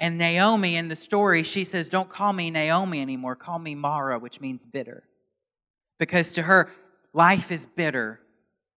And 0.00 0.18
Naomi 0.18 0.76
in 0.76 0.88
the 0.88 0.96
story, 0.96 1.42
she 1.42 1.64
says, 1.64 1.88
Don't 1.88 2.08
call 2.08 2.32
me 2.32 2.50
Naomi 2.50 3.00
anymore, 3.00 3.36
call 3.36 3.58
me 3.58 3.74
Mara, 3.74 4.18
which 4.18 4.40
means 4.40 4.64
bitter. 4.64 5.04
Because 5.98 6.32
to 6.34 6.42
her, 6.42 6.70
life 7.12 7.50
is 7.50 7.66
bitter 7.66 8.20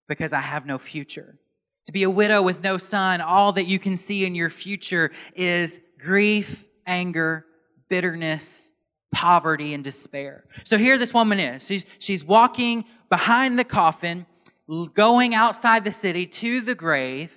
because 0.08 0.34
I 0.34 0.42
have 0.42 0.66
no 0.66 0.78
future. 0.78 1.38
To 1.86 1.92
be 1.92 2.04
a 2.04 2.10
widow 2.10 2.42
with 2.42 2.62
no 2.64 2.78
son, 2.78 3.22
all 3.22 3.54
that 3.54 3.66
you 3.66 3.80
can 3.80 3.98
see 3.98 4.26
in 4.26 4.36
your 4.36 4.50
future 4.50 5.12
is 5.36 5.80
grief, 5.98 6.66
anger, 6.86 7.46
bitterness, 7.90 8.72
poverty 9.12 9.74
and 9.74 9.84
despair. 9.84 10.46
So 10.64 10.78
here 10.78 10.98
this 10.98 11.14
woman 11.14 11.40
is. 11.40 11.66
She's, 11.66 11.86
she's 12.00 12.24
walking 12.24 12.86
behind 13.10 13.58
the 13.58 13.64
coffin, 13.64 14.26
going 14.94 15.34
outside 15.34 15.84
the 15.84 15.92
city 15.92 16.26
to 16.28 16.62
the 16.62 16.76
grave, 16.76 17.32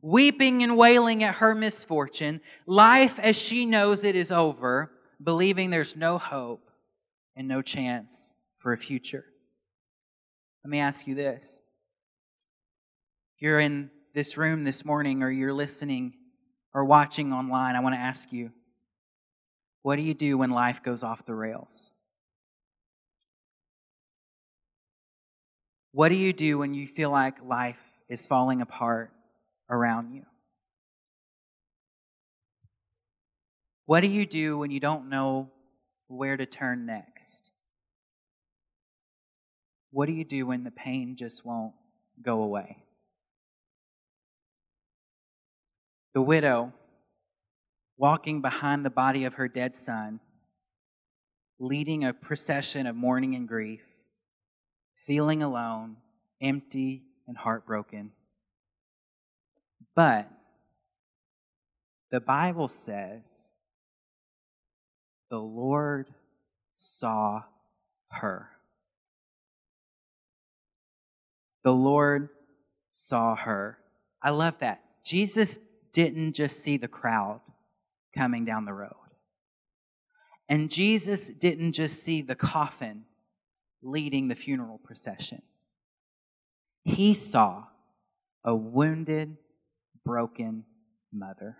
weeping 0.00 0.62
and 0.62 0.76
wailing 0.76 1.24
at 1.24 1.36
her 1.36 1.54
misfortune. 1.54 2.40
Life 2.66 3.18
as 3.18 3.36
she 3.36 3.66
knows 3.66 4.04
it 4.04 4.14
is 4.14 4.30
over, 4.30 4.92
believing 5.22 5.70
there's 5.70 5.96
no 5.96 6.18
hope 6.18 6.70
and 7.34 7.48
no 7.48 7.62
chance 7.62 8.34
for 8.58 8.72
a 8.72 8.78
future. 8.78 9.24
Let 10.64 10.70
me 10.70 10.78
ask 10.78 11.06
you 11.06 11.14
this. 11.14 11.62
You're 13.38 13.60
in 13.60 13.90
this 14.14 14.36
room 14.36 14.64
this 14.64 14.84
morning 14.84 15.22
or 15.22 15.30
you're 15.30 15.52
listening 15.52 16.14
or 16.72 16.84
watching 16.84 17.32
online, 17.32 17.74
I 17.74 17.80
want 17.80 17.94
to 17.94 18.00
ask 18.00 18.32
you 18.32 18.50
what 19.86 19.94
do 19.94 20.02
you 20.02 20.14
do 20.14 20.36
when 20.36 20.50
life 20.50 20.80
goes 20.82 21.04
off 21.04 21.24
the 21.26 21.32
rails? 21.32 21.92
What 25.92 26.08
do 26.08 26.16
you 26.16 26.32
do 26.32 26.58
when 26.58 26.74
you 26.74 26.88
feel 26.88 27.12
like 27.12 27.36
life 27.46 27.78
is 28.08 28.26
falling 28.26 28.62
apart 28.62 29.12
around 29.70 30.12
you? 30.12 30.24
What 33.84 34.00
do 34.00 34.08
you 34.08 34.26
do 34.26 34.58
when 34.58 34.72
you 34.72 34.80
don't 34.80 35.08
know 35.08 35.52
where 36.08 36.36
to 36.36 36.46
turn 36.46 36.86
next? 36.86 37.52
What 39.92 40.06
do 40.06 40.12
you 40.12 40.24
do 40.24 40.46
when 40.46 40.64
the 40.64 40.72
pain 40.72 41.14
just 41.14 41.46
won't 41.46 41.74
go 42.20 42.42
away? 42.42 42.78
The 46.12 46.22
widow 46.22 46.72
walking 47.96 48.40
behind 48.40 48.84
the 48.84 48.90
body 48.90 49.24
of 49.24 49.34
her 49.34 49.48
dead 49.48 49.74
son, 49.74 50.20
leading 51.58 52.04
a 52.04 52.12
procession 52.12 52.86
of 52.86 52.94
mourning 52.94 53.34
and 53.34 53.48
grief, 53.48 53.82
feeling 55.06 55.42
alone, 55.42 55.96
empty, 56.40 57.02
and 57.26 57.36
heartbroken. 57.36 58.12
But 59.94 60.30
the 62.10 62.20
Bible 62.20 62.68
says 62.68 63.50
the 65.30 65.38
Lord 65.38 66.08
saw 66.74 67.42
her. 68.10 68.50
the 71.66 71.72
Lord 71.72 72.28
saw 72.92 73.34
her. 73.34 73.76
I 74.22 74.30
love 74.30 74.54
that. 74.60 74.84
Jesus 75.04 75.58
didn't 75.92 76.34
just 76.34 76.60
see 76.60 76.76
the 76.76 76.86
crowd 76.86 77.40
coming 78.16 78.44
down 78.44 78.64
the 78.64 78.72
road. 78.72 78.94
And 80.48 80.70
Jesus 80.70 81.28
didn't 81.28 81.72
just 81.72 82.02
see 82.02 82.22
the 82.22 82.34
coffin 82.34 83.04
leading 83.82 84.28
the 84.28 84.34
funeral 84.34 84.78
procession. 84.78 85.42
He 86.84 87.14
saw 87.14 87.64
a 88.44 88.54
wounded, 88.54 89.36
broken 90.04 90.64
mother. 91.12 91.56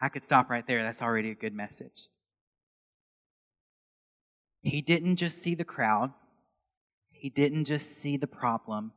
I 0.00 0.08
could 0.08 0.24
stop 0.24 0.50
right 0.50 0.66
there. 0.66 0.82
That's 0.82 1.02
already 1.02 1.30
a 1.30 1.34
good 1.34 1.54
message. 1.54 2.08
He 4.62 4.80
didn't 4.80 5.16
just 5.16 5.38
see 5.38 5.54
the 5.54 5.64
crowd, 5.64 6.12
he 7.10 7.28
didn't 7.28 7.64
just 7.64 7.98
see 7.98 8.16
the 8.16 8.26
problem, 8.28 8.92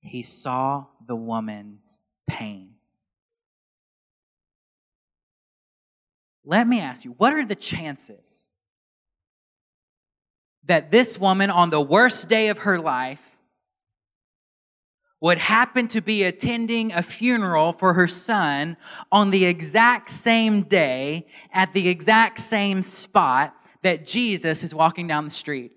he 0.00 0.22
saw 0.22 0.86
the 1.06 1.16
woman's 1.16 2.00
pain. 2.28 2.73
Let 6.44 6.68
me 6.68 6.80
ask 6.80 7.04
you, 7.04 7.12
what 7.12 7.32
are 7.32 7.44
the 7.44 7.54
chances 7.54 8.46
that 10.64 10.90
this 10.90 11.18
woman, 11.18 11.50
on 11.50 11.70
the 11.70 11.80
worst 11.80 12.28
day 12.28 12.48
of 12.48 12.58
her 12.58 12.78
life, 12.78 13.20
would 15.20 15.38
happen 15.38 15.88
to 15.88 16.02
be 16.02 16.24
attending 16.24 16.92
a 16.92 17.02
funeral 17.02 17.72
for 17.72 17.94
her 17.94 18.06
son 18.06 18.76
on 19.10 19.30
the 19.30 19.46
exact 19.46 20.10
same 20.10 20.62
day 20.62 21.26
at 21.52 21.72
the 21.72 21.88
exact 21.88 22.38
same 22.38 22.82
spot 22.82 23.54
that 23.82 24.06
Jesus 24.06 24.62
is 24.62 24.74
walking 24.74 25.06
down 25.06 25.24
the 25.24 25.30
street? 25.30 25.72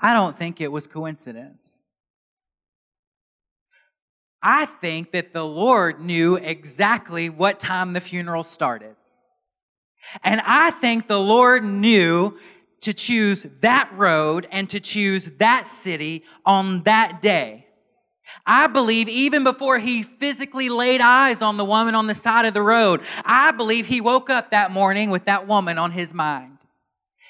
I 0.00 0.14
don't 0.14 0.36
think 0.36 0.60
it 0.60 0.72
was 0.72 0.86
coincidence. 0.86 1.80
I 4.42 4.66
think 4.66 5.12
that 5.12 5.32
the 5.32 5.44
Lord 5.44 6.00
knew 6.00 6.36
exactly 6.36 7.28
what 7.28 7.58
time 7.58 7.92
the 7.92 8.00
funeral 8.00 8.44
started. 8.44 8.94
And 10.22 10.40
I 10.44 10.70
think 10.70 11.08
the 11.08 11.20
Lord 11.20 11.64
knew 11.64 12.38
to 12.82 12.92
choose 12.92 13.46
that 13.60 13.90
road 13.94 14.46
and 14.50 14.70
to 14.70 14.80
choose 14.80 15.26
that 15.38 15.66
city 15.66 16.24
on 16.46 16.84
that 16.84 17.20
day. 17.20 17.66
I 18.46 18.66
believe 18.66 19.08
even 19.08 19.44
before 19.44 19.78
he 19.78 20.02
physically 20.02 20.68
laid 20.68 21.00
eyes 21.00 21.42
on 21.42 21.56
the 21.56 21.64
woman 21.64 21.94
on 21.94 22.06
the 22.06 22.14
side 22.14 22.46
of 22.46 22.54
the 22.54 22.62
road, 22.62 23.02
I 23.24 23.50
believe 23.50 23.86
he 23.86 24.00
woke 24.00 24.30
up 24.30 24.50
that 24.50 24.70
morning 24.70 25.10
with 25.10 25.24
that 25.24 25.46
woman 25.46 25.78
on 25.78 25.90
his 25.90 26.14
mind. 26.14 26.57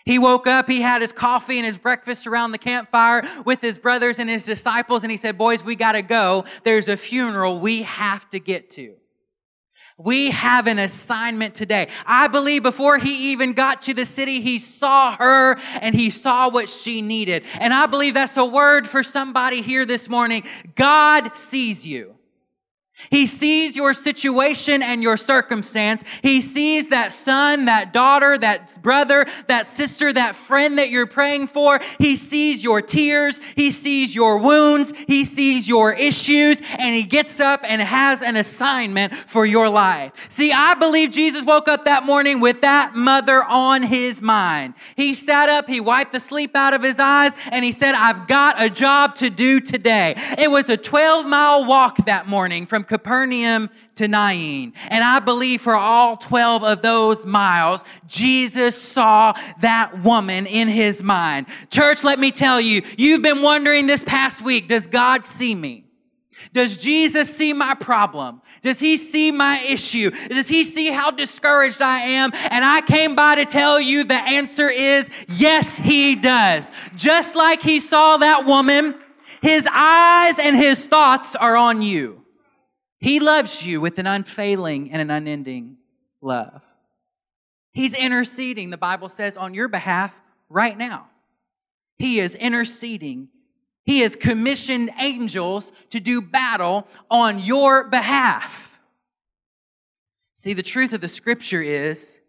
He 0.09 0.19
woke 0.19 0.47
up, 0.47 0.71
he 0.71 0.81
had 0.81 1.03
his 1.03 1.12
coffee 1.12 1.59
and 1.59 1.67
his 1.67 1.77
breakfast 1.77 2.27
around 2.27 2.53
the 2.53 2.59
campfire 2.59 3.29
with 3.45 3.61
his 3.61 3.77
brothers 3.77 4.19
and 4.19 4.31
his 4.31 4.43
disciples, 4.43 5.03
and 5.03 5.11
he 5.11 5.19
said, 5.19 5.37
Boys, 5.37 5.62
we 5.62 5.77
gotta 5.77 6.00
go. 6.00 6.47
There's 6.65 6.88
a 6.88 6.97
funeral 6.97 7.61
we 7.61 7.83
have 7.83 8.27
to 8.31 8.41
get 8.41 8.71
to. 8.71 8.95
We 9.99 10.31
have 10.31 10.67
an 10.67 10.79
assignment 10.79 11.55
today. 11.55 11.88
I 12.07 12.29
believe 12.29 12.62
before 12.62 12.97
he 12.97 13.33
even 13.33 13.53
got 13.53 13.83
to 13.83 13.93
the 13.93 14.07
city, 14.07 14.41
he 14.41 14.59
saw 14.59 15.15
her 15.15 15.57
and 15.83 15.95
he 15.95 16.09
saw 16.09 16.49
what 16.49 16.71
she 16.71 17.03
needed. 17.03 17.45
And 17.61 17.75
I 17.75 17.85
believe 17.85 18.15
that's 18.15 18.38
a 18.38 18.47
word 18.47 18.88
for 18.88 19.03
somebody 19.03 19.61
here 19.61 19.85
this 19.85 20.09
morning. 20.09 20.45
God 20.75 21.37
sees 21.37 21.85
you. 21.85 22.18
He 23.11 23.26
sees 23.26 23.75
your 23.75 23.95
situation 23.95 24.83
and 24.83 25.02
your 25.02 25.17
circumstance. 25.17 26.05
He 26.23 26.40
sees 26.40 26.88
that 26.88 27.12
son, 27.12 27.64
that 27.64 27.93
daughter, 27.93 28.37
that 28.38 28.83
brother, 28.83 29.26
that 29.47 29.67
sister, 29.67 30.12
that 30.12 30.37
friend 30.37 30.78
that 30.78 30.90
you're 30.90 31.07
praying 31.07 31.49
for. 31.49 31.81
He 31.99 32.17
sees 32.17 32.62
your 32.62 32.83
tears. 32.83 33.40
He 33.55 33.71
sees 33.71 34.14
your 34.14 34.38
wounds. 34.38 34.93
He 35.07 35.25
sees 35.25 35.69
your 35.69 35.93
issues 35.93 36.61
and 36.78 36.95
he 36.95 37.05
gets 37.05 37.40
up 37.40 37.61
and 37.64 37.81
has 37.81 38.21
an 38.21 38.37
assignment 38.37 39.14
for 39.28 39.47
your 39.47 39.69
life. 39.69 40.12
See, 40.28 40.52
I 40.52 40.75
believe 40.75 41.11
Jesus 41.11 41.45
woke 41.45 41.69
up 41.69 41.87
that 41.87 42.05
morning 42.05 42.40
with 42.40 42.61
that 42.61 42.95
mother 42.95 43.43
on 43.43 43.83
his 43.85 44.21
mind. 44.21 44.75
He 44.97 45.14
sat 45.14 45.49
up, 45.49 45.67
he 45.67 45.81
wiped 45.81 46.12
the 46.12 46.21
sleep 46.21 46.55
out 46.55 46.75
of 46.75 46.83
his 46.83 46.99
eyes 46.99 47.33
and 47.50 47.64
he 47.64 47.73
said, 47.73 47.95
I've 47.95 48.26
got 48.26 48.61
a 48.61 48.69
job 48.69 49.14
to 49.17 49.31
do 49.31 49.61
today. 49.61 50.14
It 50.37 50.50
was 50.50 50.69
a 50.69 50.76
12 50.76 51.26
mile 51.26 51.64
walk 51.64 52.05
that 52.07 52.28
morning 52.28 52.67
from 52.67 52.85
Capernaum 52.88 53.71
to 53.97 54.09
Nain. 54.09 54.73
And 54.88 55.04
I 55.04 55.21
believe 55.21 55.61
for 55.61 55.75
all 55.75 56.16
12 56.16 56.64
of 56.64 56.83
those 56.83 57.25
miles, 57.25 57.84
Jesus 58.06 58.80
saw 58.80 59.34
that 59.60 60.02
woman 60.02 60.47
in 60.47 60.69
his 60.69 61.02
mind. 61.02 61.47
Church, 61.71 62.02
let 62.02 62.19
me 62.19 62.30
tell 62.30 62.60
you, 62.60 62.82
you've 62.97 63.23
been 63.23 63.43
wondering 63.43 63.86
this 63.86 64.02
past 64.02 64.43
week, 64.43 64.69
does 64.69 64.86
God 64.86 65.25
see 65.25 65.54
me? 65.54 65.84
Does 66.52 66.76
Jesus 66.76 67.34
see 67.34 67.52
my 67.52 67.75
problem? 67.75 68.41
Does 68.63 68.80
he 68.80 68.97
see 68.97 69.30
my 69.30 69.60
issue? 69.63 70.10
Does 70.28 70.49
he 70.49 70.65
see 70.65 70.86
how 70.86 71.10
discouraged 71.10 71.82
I 71.82 72.00
am? 72.00 72.30
And 72.34 72.65
I 72.65 72.80
came 72.80 73.15
by 73.15 73.36
to 73.36 73.45
tell 73.45 73.80
you 73.80 74.04
the 74.04 74.15
answer 74.15 74.69
is 74.69 75.08
yes, 75.28 75.76
he 75.76 76.15
does. 76.15 76.71
Just 76.97 77.36
like 77.36 77.63
he 77.63 77.80
saw 77.80 78.17
that 78.17 78.47
woman, 78.47 78.95
his 79.43 79.69
eyes 79.71 80.39
and 80.39 80.56
his 80.56 80.86
thoughts 80.86 81.36
are 81.36 81.56
on 81.56 81.82
you. 81.82 82.25
He 83.00 83.21
loves 83.21 83.65
you 83.65 83.80
with 83.80 83.99
an 83.99 84.06
unfailing 84.06 84.91
and 84.91 85.00
an 85.00 85.11
unending 85.11 85.76
love. 86.21 86.63
He's 87.73 87.95
interceding, 87.95 88.71
the 88.71 88.76
Bible 88.76 89.08
says, 89.08 89.37
on 89.37 89.54
your 89.54 89.69
behalf 89.69 90.15
right 90.49 90.76
now. 90.76 91.08
He 91.97 92.19
is 92.19 92.34
interceding. 92.34 93.28
He 93.84 94.00
has 94.00 94.17
commissioned 94.17 94.91
angels 94.99 95.73
to 95.91 96.00
do 96.00 96.21
battle 96.21 96.89
on 97.11 97.39
your 97.39 97.84
behalf. 97.84 98.80
See, 100.34 100.52
the 100.52 100.63
truth 100.63 100.93
of 100.93 101.00
the 101.00 101.08
scripture 101.08 101.63
is, 101.63 102.21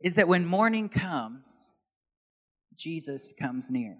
is 0.00 0.14
that 0.14 0.28
when 0.28 0.46
mourning 0.46 0.88
comes, 0.88 1.74
Jesus 2.76 3.34
comes 3.38 3.70
near. 3.70 3.96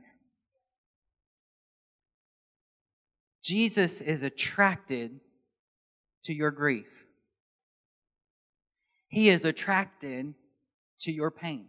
Jesus 3.43 4.01
is 4.01 4.23
attracted 4.23 5.21
to 6.27 6.35
your 6.35 6.51
grief. 6.51 6.87
He 9.09 9.29
is 9.29 9.45
attracted 9.45 10.35
to 11.01 11.13
your 11.13 11.31
pain. 11.31 11.67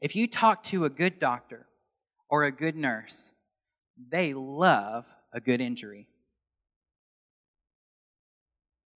If 0.00 0.16
you 0.16 0.26
talk 0.26 0.62
to 0.64 0.84
a 0.84 0.90
good 0.90 1.18
doctor 1.18 1.66
or 2.28 2.44
a 2.44 2.52
good 2.52 2.76
nurse, 2.76 3.30
they 4.10 4.34
love 4.34 5.04
a 5.32 5.40
good 5.40 5.60
injury. 5.60 6.08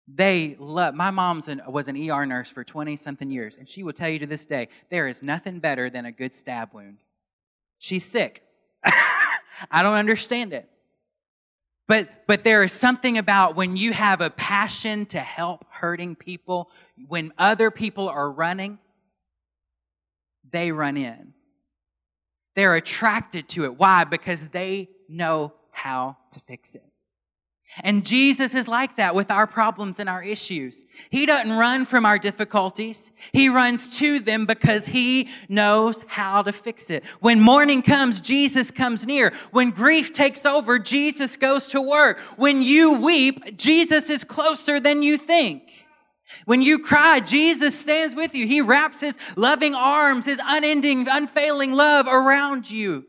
They 0.07 0.57
love, 0.59 0.95
my 0.95 1.11
mom's 1.11 1.49
was 1.67 1.89
an 1.89 2.11
ER 2.11 2.25
nurse 2.25 2.51
for 2.51 2.65
20 2.65 2.97
something 2.97 3.31
years, 3.31 3.57
and 3.59 3.69
she 3.69 3.83
will 3.83 3.93
tell 3.93 4.09
you 4.09 4.21
to 4.21 4.27
this 4.27 4.47
day, 4.47 4.69
there 4.91 5.07
is 5.09 5.23
nothing 5.23 5.59
better 5.59 5.91
than 5.91 6.07
a 6.07 6.13
good 6.13 6.35
stab 6.35 6.73
wound. 6.73 6.99
She's 7.79 8.05
sick. 8.05 8.43
I 8.85 9.83
don't 9.83 9.95
understand 9.95 10.53
it. 10.53 10.69
But, 11.89 12.27
but 12.27 12.45
there 12.45 12.63
is 12.63 12.73
something 12.73 13.17
about 13.17 13.57
when 13.57 13.77
you 13.77 13.95
have 13.95 14.21
a 14.21 14.29
passion 14.29 15.07
to 15.07 15.19
help 15.19 15.65
hurting 15.71 16.17
people, 16.17 16.71
when 17.09 17.33
other 17.39 17.71
people 17.71 18.09
are 18.11 18.31
running, 18.31 18.79
they 20.51 20.71
run 20.71 20.99
in. 20.99 21.33
They're 22.55 22.75
attracted 22.75 23.49
to 23.51 23.65
it. 23.65 23.79
Why? 23.79 24.05
Because 24.05 24.49
they 24.49 24.91
know 25.09 25.55
how 25.71 26.19
to 26.33 26.41
fix 26.41 26.75
it. 26.75 26.88
And 27.85 28.05
Jesus 28.05 28.55
is 28.55 28.67
like 28.67 28.97
that 28.97 29.15
with 29.15 29.31
our 29.31 29.47
problems 29.47 30.01
and 30.01 30.09
our 30.09 30.23
issues. 30.23 30.85
He 31.11 31.27
doesn't 31.27 31.53
run 31.53 31.87
from 31.87 32.05
our 32.05 32.19
difficulties. 32.19 33.13
He 33.33 33.49
runs 33.49 33.99
to 33.99 34.19
them 34.19 34.47
because 34.47 34.87
he 34.87 35.29
knows 35.49 36.03
how 36.09 36.43
to 36.43 36.53
fix 36.53 36.91
it. 36.91 37.05
When 37.21 37.41
mourning 37.41 37.83
comes, 37.83 38.21
Jesus 38.21 38.71
comes 38.71 39.07
near. 39.07 39.33
When 39.53 39.71
grief 39.71 40.13
takes 40.13 40.45
over, 40.45 40.79
Jesus 40.79 41.37
goes 41.37 41.69
to 41.69 41.81
work. 41.81 42.19
When 42.37 42.63
you 42.63 42.95
weep, 42.95 43.57
Jesus 43.57 44.11
is 44.11 44.25
closer 44.25 44.81
than 44.81 45.03
you 45.03 45.17
think. 45.17 45.63
When 46.45 46.63
you 46.63 46.81
cry, 46.81 47.21
Jesus 47.21 47.79
stands 47.79 48.15
with 48.15 48.35
you. 48.35 48.47
He 48.47 48.61
wraps 48.61 49.01
his 49.01 49.17
loving 49.37 49.75
arms, 49.75 50.25
his 50.25 50.41
unending, 50.43 51.07
unfailing 51.09 51.73
love 51.73 52.07
around 52.07 52.71
you. 52.71 53.05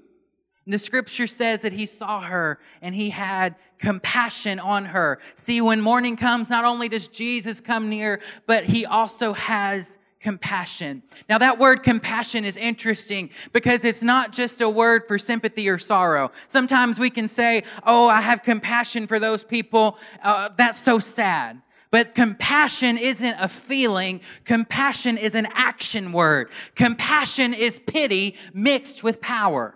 And 0.65 0.73
the 0.73 0.79
scripture 0.79 1.27
says 1.27 1.63
that 1.63 1.73
he 1.73 1.85
saw 1.85 2.21
her 2.21 2.59
and 2.81 2.93
he 2.93 3.09
had 3.09 3.55
compassion 3.79 4.59
on 4.59 4.85
her. 4.85 5.19
See, 5.35 5.61
when 5.61 5.81
mourning 5.81 6.17
comes, 6.17 6.49
not 6.49 6.65
only 6.65 6.89
does 6.89 7.07
Jesus 7.07 7.61
come 7.61 7.89
near, 7.89 8.19
but 8.45 8.65
he 8.65 8.85
also 8.85 9.33
has 9.33 9.97
compassion. 10.19 11.01
Now 11.29 11.37
that 11.37 11.59
word 11.59 11.81
compassion 11.81 12.43
is 12.43 12.57
interesting 12.57 13.29
because 13.53 13.85
it's 13.85 14.01
not 14.01 14.33
just 14.33 14.59
a 14.59 14.69
word 14.69 15.03
for 15.07 15.17
sympathy 15.17 15.69
or 15.69 15.79
sorrow. 15.79 16.31
Sometimes 16.49 16.99
we 16.99 17.09
can 17.09 17.27
say, 17.27 17.63
oh, 17.85 18.09
I 18.09 18.21
have 18.21 18.43
compassion 18.43 19.07
for 19.07 19.19
those 19.19 19.43
people. 19.43 19.97
Uh, 20.21 20.49
that's 20.57 20.77
so 20.77 20.99
sad. 20.99 21.61
But 21.91 22.13
compassion 22.13 22.97
isn't 22.97 23.35
a 23.39 23.47
feeling. 23.47 24.21
Compassion 24.45 25.17
is 25.17 25.33
an 25.35 25.47
action 25.53 26.11
word. 26.11 26.51
Compassion 26.75 27.53
is 27.53 27.79
pity 27.79 28.35
mixed 28.53 29.03
with 29.03 29.21
power. 29.21 29.75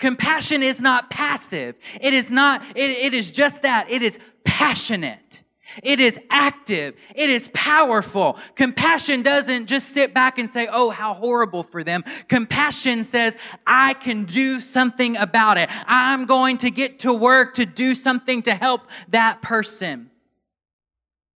Compassion 0.00 0.62
is 0.62 0.80
not 0.80 1.10
passive. 1.10 1.76
It 2.00 2.14
is 2.14 2.30
not, 2.30 2.62
it, 2.74 2.90
it 2.90 3.14
is 3.14 3.30
just 3.30 3.62
that. 3.62 3.90
It 3.90 4.02
is 4.02 4.18
passionate. 4.44 5.42
It 5.82 6.00
is 6.00 6.18
active. 6.30 6.94
It 7.14 7.30
is 7.30 7.48
powerful. 7.54 8.38
Compassion 8.56 9.22
doesn't 9.22 9.66
just 9.66 9.90
sit 9.90 10.12
back 10.12 10.38
and 10.38 10.50
say, 10.50 10.68
Oh, 10.70 10.90
how 10.90 11.14
horrible 11.14 11.62
for 11.62 11.84
them. 11.84 12.02
Compassion 12.28 13.04
says, 13.04 13.36
I 13.66 13.94
can 13.94 14.24
do 14.24 14.60
something 14.60 15.16
about 15.16 15.58
it. 15.58 15.68
I'm 15.86 16.24
going 16.26 16.58
to 16.58 16.70
get 16.70 17.00
to 17.00 17.12
work 17.12 17.54
to 17.54 17.66
do 17.66 17.94
something 17.94 18.42
to 18.42 18.54
help 18.54 18.82
that 19.10 19.42
person. 19.42 20.10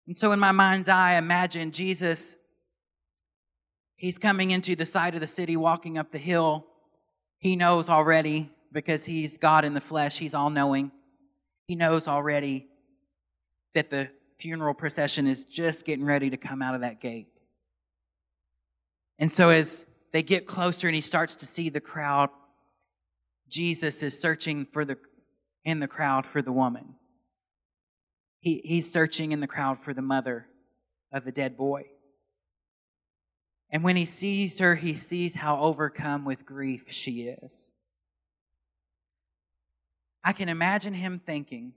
And 0.08 0.18
so 0.18 0.32
in 0.32 0.40
my 0.40 0.52
mind's 0.52 0.90
eye, 0.90 1.16
imagine 1.16 1.72
Jesus, 1.72 2.36
he's 3.96 4.18
coming 4.18 4.52
into 4.52 4.76
the 4.76 4.86
side 4.86 5.16
of 5.16 5.22
the 5.22 5.28
city, 5.28 5.56
walking 5.56 5.98
up 5.98 6.12
the 6.12 6.18
hill. 6.18 6.66
He 7.44 7.58
knows 7.58 7.90
already 7.90 8.50
because 8.72 9.04
he's 9.04 9.38
God 9.38 9.66
in 9.66 9.74
the 9.74 9.82
flesh. 9.82 10.18
He's 10.18 10.34
all 10.34 10.50
knowing. 10.50 10.94
He 11.68 11.76
knows 11.76 12.08
already 12.08 12.68
that 13.76 13.90
the 13.90 14.10
funeral 14.40 14.74
procession 14.74 15.28
is 15.28 15.44
just 15.44 15.84
getting 15.84 16.06
ready 16.06 16.30
to 16.30 16.38
come 16.38 16.62
out 16.62 16.74
of 16.74 16.82
that 16.82 17.02
gate. 17.02 17.28
And 19.20 19.30
so 19.30 19.50
as 19.50 19.86
they 20.14 20.24
get 20.24 20.48
closer 20.48 20.88
and 20.88 20.96
he 20.96 21.02
starts 21.02 21.36
to 21.38 21.46
see 21.46 21.68
the 21.68 21.82
crowd, 21.82 22.30
Jesus 23.50 24.04
is 24.04 24.18
searching 24.18 24.66
for 24.72 24.86
the 24.86 24.98
in 25.66 25.82
the 25.82 25.88
crowd 25.88 26.26
for 26.26 26.42
the 26.42 26.52
woman. 26.52 26.96
He, 28.40 28.62
he's 28.64 28.90
searching 28.90 29.34
in 29.34 29.42
the 29.42 29.48
crowd 29.48 29.80
for 29.84 29.94
the 29.94 30.02
mother 30.02 30.48
of 31.12 31.26
the 31.26 31.32
dead 31.34 31.58
boy. 31.58 31.88
And 33.74 33.84
when 33.84 33.96
he 33.96 34.06
sees 34.06 34.60
her, 34.60 34.76
he 34.76 34.96
sees 34.96 35.34
how 35.34 35.60
overcome 35.60 36.26
with 36.26 36.46
grief 36.46 36.84
she 36.90 37.24
is. 37.24 37.72
I 40.24 40.32
can 40.32 40.48
imagine 40.48 40.94
him 40.94 41.20
thinking, 41.26 41.74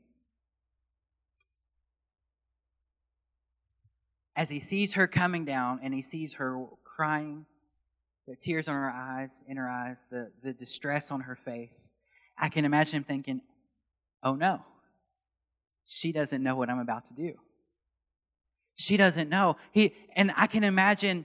as 4.36 4.50
he 4.50 4.60
sees 4.60 4.92
her 4.92 5.06
coming 5.08 5.46
down 5.46 5.80
and 5.82 5.94
he 5.94 6.02
sees 6.02 6.34
her 6.34 6.66
crying, 6.84 7.46
the 8.28 8.36
tears 8.36 8.68
on 8.68 8.74
her 8.74 8.90
eyes, 8.90 9.42
in 9.48 9.56
her 9.56 9.68
eyes, 9.68 10.06
the, 10.10 10.30
the 10.42 10.52
distress 10.52 11.10
on 11.10 11.22
her 11.22 11.34
face, 11.34 11.90
I 12.36 12.50
can 12.50 12.66
imagine 12.66 12.98
him 12.98 13.04
thinking, 13.04 13.40
oh 14.22 14.34
no, 14.34 14.60
she 15.86 16.12
doesn't 16.12 16.42
know 16.42 16.56
what 16.56 16.68
I'm 16.68 16.80
about 16.80 17.06
to 17.06 17.14
do. 17.14 17.38
She 18.74 18.98
doesn't 18.98 19.30
know. 19.30 19.56
He, 19.72 19.94
and 20.14 20.30
I 20.36 20.46
can 20.46 20.62
imagine 20.62 21.24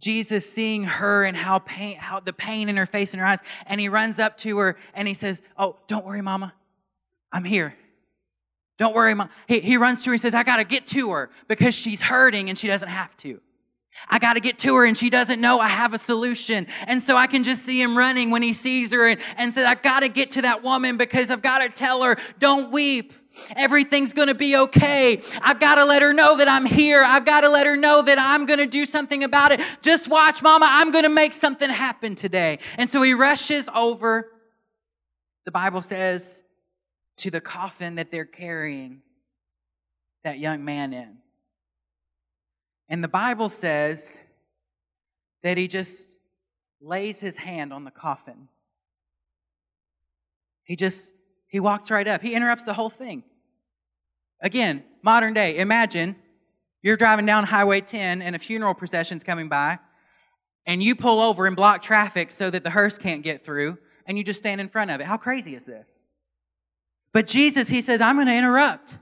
Jesus 0.00 0.48
seeing 0.48 0.84
her 0.84 1.24
and 1.24 1.36
how 1.36 1.58
pain, 1.60 1.96
how 1.96 2.20
the 2.20 2.32
pain 2.32 2.68
in 2.68 2.76
her 2.76 2.86
face 2.86 3.12
and 3.12 3.20
her 3.20 3.26
eyes, 3.26 3.40
and 3.66 3.80
he 3.80 3.88
runs 3.88 4.18
up 4.18 4.36
to 4.38 4.58
her 4.58 4.76
and 4.94 5.08
he 5.08 5.14
says, 5.14 5.42
Oh, 5.56 5.76
don't 5.86 6.04
worry, 6.04 6.22
mama. 6.22 6.52
I'm 7.32 7.44
here. 7.44 7.74
Don't 8.78 8.94
worry, 8.94 9.14
mom. 9.14 9.30
He, 9.48 9.60
he 9.60 9.76
runs 9.78 10.02
to 10.04 10.10
her 10.10 10.14
and 10.14 10.20
says, 10.20 10.34
I 10.34 10.42
got 10.42 10.58
to 10.58 10.64
get 10.64 10.86
to 10.88 11.12
her 11.12 11.30
because 11.48 11.74
she's 11.74 12.00
hurting 12.00 12.50
and 12.50 12.58
she 12.58 12.66
doesn't 12.66 12.88
have 12.88 13.16
to. 13.18 13.40
I 14.08 14.18
got 14.18 14.34
to 14.34 14.40
get 14.40 14.58
to 14.60 14.74
her 14.76 14.84
and 14.84 14.96
she 14.96 15.08
doesn't 15.08 15.40
know 15.40 15.58
I 15.58 15.68
have 15.68 15.94
a 15.94 15.98
solution. 15.98 16.66
And 16.86 17.02
so 17.02 17.16
I 17.16 17.26
can 17.26 17.44
just 17.44 17.62
see 17.64 17.80
him 17.80 17.96
running 17.96 18.30
when 18.30 18.42
he 18.42 18.52
sees 18.52 18.92
her 18.92 19.08
and, 19.08 19.20
and 19.38 19.54
says, 19.54 19.64
I 19.64 19.74
got 19.74 20.00
to 20.00 20.08
get 20.08 20.32
to 20.32 20.42
that 20.42 20.62
woman 20.62 20.98
because 20.98 21.30
I've 21.30 21.40
got 21.40 21.58
to 21.58 21.70
tell 21.70 22.02
her, 22.02 22.16
don't 22.38 22.70
weep. 22.70 23.14
Everything's 23.54 24.12
going 24.12 24.28
to 24.28 24.34
be 24.34 24.56
okay. 24.56 25.20
I've 25.40 25.60
got 25.60 25.76
to 25.76 25.84
let 25.84 26.02
her 26.02 26.12
know 26.12 26.36
that 26.38 26.48
I'm 26.48 26.64
here. 26.64 27.02
I've 27.02 27.24
got 27.24 27.42
to 27.42 27.48
let 27.48 27.66
her 27.66 27.76
know 27.76 28.02
that 28.02 28.18
I'm 28.18 28.46
going 28.46 28.58
to 28.58 28.66
do 28.66 28.86
something 28.86 29.24
about 29.24 29.52
it. 29.52 29.60
Just 29.82 30.08
watch, 30.08 30.42
mama. 30.42 30.66
I'm 30.68 30.90
going 30.90 31.04
to 31.04 31.10
make 31.10 31.32
something 31.32 31.68
happen 31.68 32.14
today. 32.14 32.58
And 32.78 32.90
so 32.90 33.02
he 33.02 33.14
rushes 33.14 33.68
over. 33.74 34.30
The 35.44 35.52
Bible 35.52 35.82
says 35.82 36.42
to 37.18 37.30
the 37.30 37.40
coffin 37.40 37.94
that 37.96 38.10
they're 38.10 38.24
carrying 38.24 39.02
that 40.24 40.38
young 40.38 40.64
man 40.64 40.92
in. 40.92 41.18
And 42.88 43.02
the 43.02 43.08
Bible 43.08 43.48
says 43.48 44.20
that 45.42 45.56
he 45.56 45.68
just 45.68 46.08
lays 46.80 47.20
his 47.20 47.36
hand 47.36 47.72
on 47.72 47.84
the 47.84 47.90
coffin. 47.90 48.48
He 50.64 50.76
just, 50.76 51.12
he 51.56 51.60
walks 51.60 51.90
right 51.90 52.06
up. 52.06 52.20
He 52.20 52.34
interrupts 52.34 52.66
the 52.66 52.74
whole 52.74 52.90
thing. 52.90 53.22
Again, 54.42 54.84
modern 55.02 55.32
day, 55.32 55.56
imagine 55.56 56.14
you're 56.82 56.98
driving 56.98 57.24
down 57.24 57.44
Highway 57.44 57.80
10 57.80 58.20
and 58.20 58.36
a 58.36 58.38
funeral 58.38 58.74
procession's 58.74 59.24
coming 59.24 59.48
by, 59.48 59.78
and 60.66 60.82
you 60.82 60.94
pull 60.94 61.18
over 61.18 61.46
and 61.46 61.56
block 61.56 61.80
traffic 61.80 62.30
so 62.30 62.50
that 62.50 62.62
the 62.62 62.68
hearse 62.68 62.98
can't 62.98 63.22
get 63.22 63.42
through, 63.42 63.78
and 64.06 64.18
you 64.18 64.22
just 64.22 64.38
stand 64.38 64.60
in 64.60 64.68
front 64.68 64.90
of 64.90 65.00
it. 65.00 65.06
How 65.06 65.16
crazy 65.16 65.54
is 65.54 65.64
this? 65.64 66.04
But 67.14 67.26
Jesus, 67.26 67.68
he 67.68 67.80
says, 67.80 68.02
I'm 68.02 68.16
going 68.16 68.26
to 68.26 68.34
interrupt. 68.34 68.98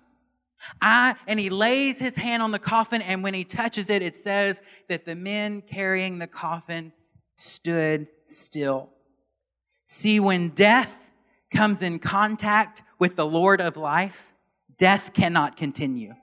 I, 0.81 1.17
and 1.27 1.41
he 1.41 1.51
lays 1.51 1.99
his 1.99 2.15
hand 2.15 2.41
on 2.41 2.53
the 2.53 2.61
coffin, 2.61 3.03
and 3.03 3.25
when 3.25 3.35
he 3.35 3.43
touches 3.43 3.91
it, 3.91 4.01
it 4.01 4.15
says 4.15 4.63
that 4.89 5.07
the 5.07 5.17
men 5.17 5.61
carrying 5.61 6.21
the 6.21 6.29
coffin 6.29 6.93
stood 7.35 8.07
still. 8.27 8.91
See, 9.87 10.21
when 10.21 10.51
death 10.51 10.93
comes 11.55 11.83
in 11.83 11.99
contact 11.99 12.83
with 12.99 13.17
the 13.17 13.27
Lord 13.27 13.61
of 13.61 13.77
life, 13.77 14.17
death 14.77 15.13
cannot 15.15 15.57
continue. 15.57 16.15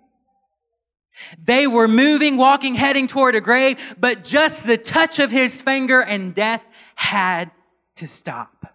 They 1.44 1.68
were 1.68 1.88
moving, 1.88 2.38
walking, 2.38 2.76
heading 2.76 3.08
toward 3.08 3.36
a 3.36 3.42
grave, 3.42 3.80
but 4.00 4.24
just 4.24 4.66
the 4.66 4.78
touch 4.78 5.20
of 5.20 5.32
his 5.32 5.62
finger 5.62 6.02
and 6.02 6.34
death 6.34 6.64
had 6.96 7.52
to 7.96 8.08
stop. 8.08 8.71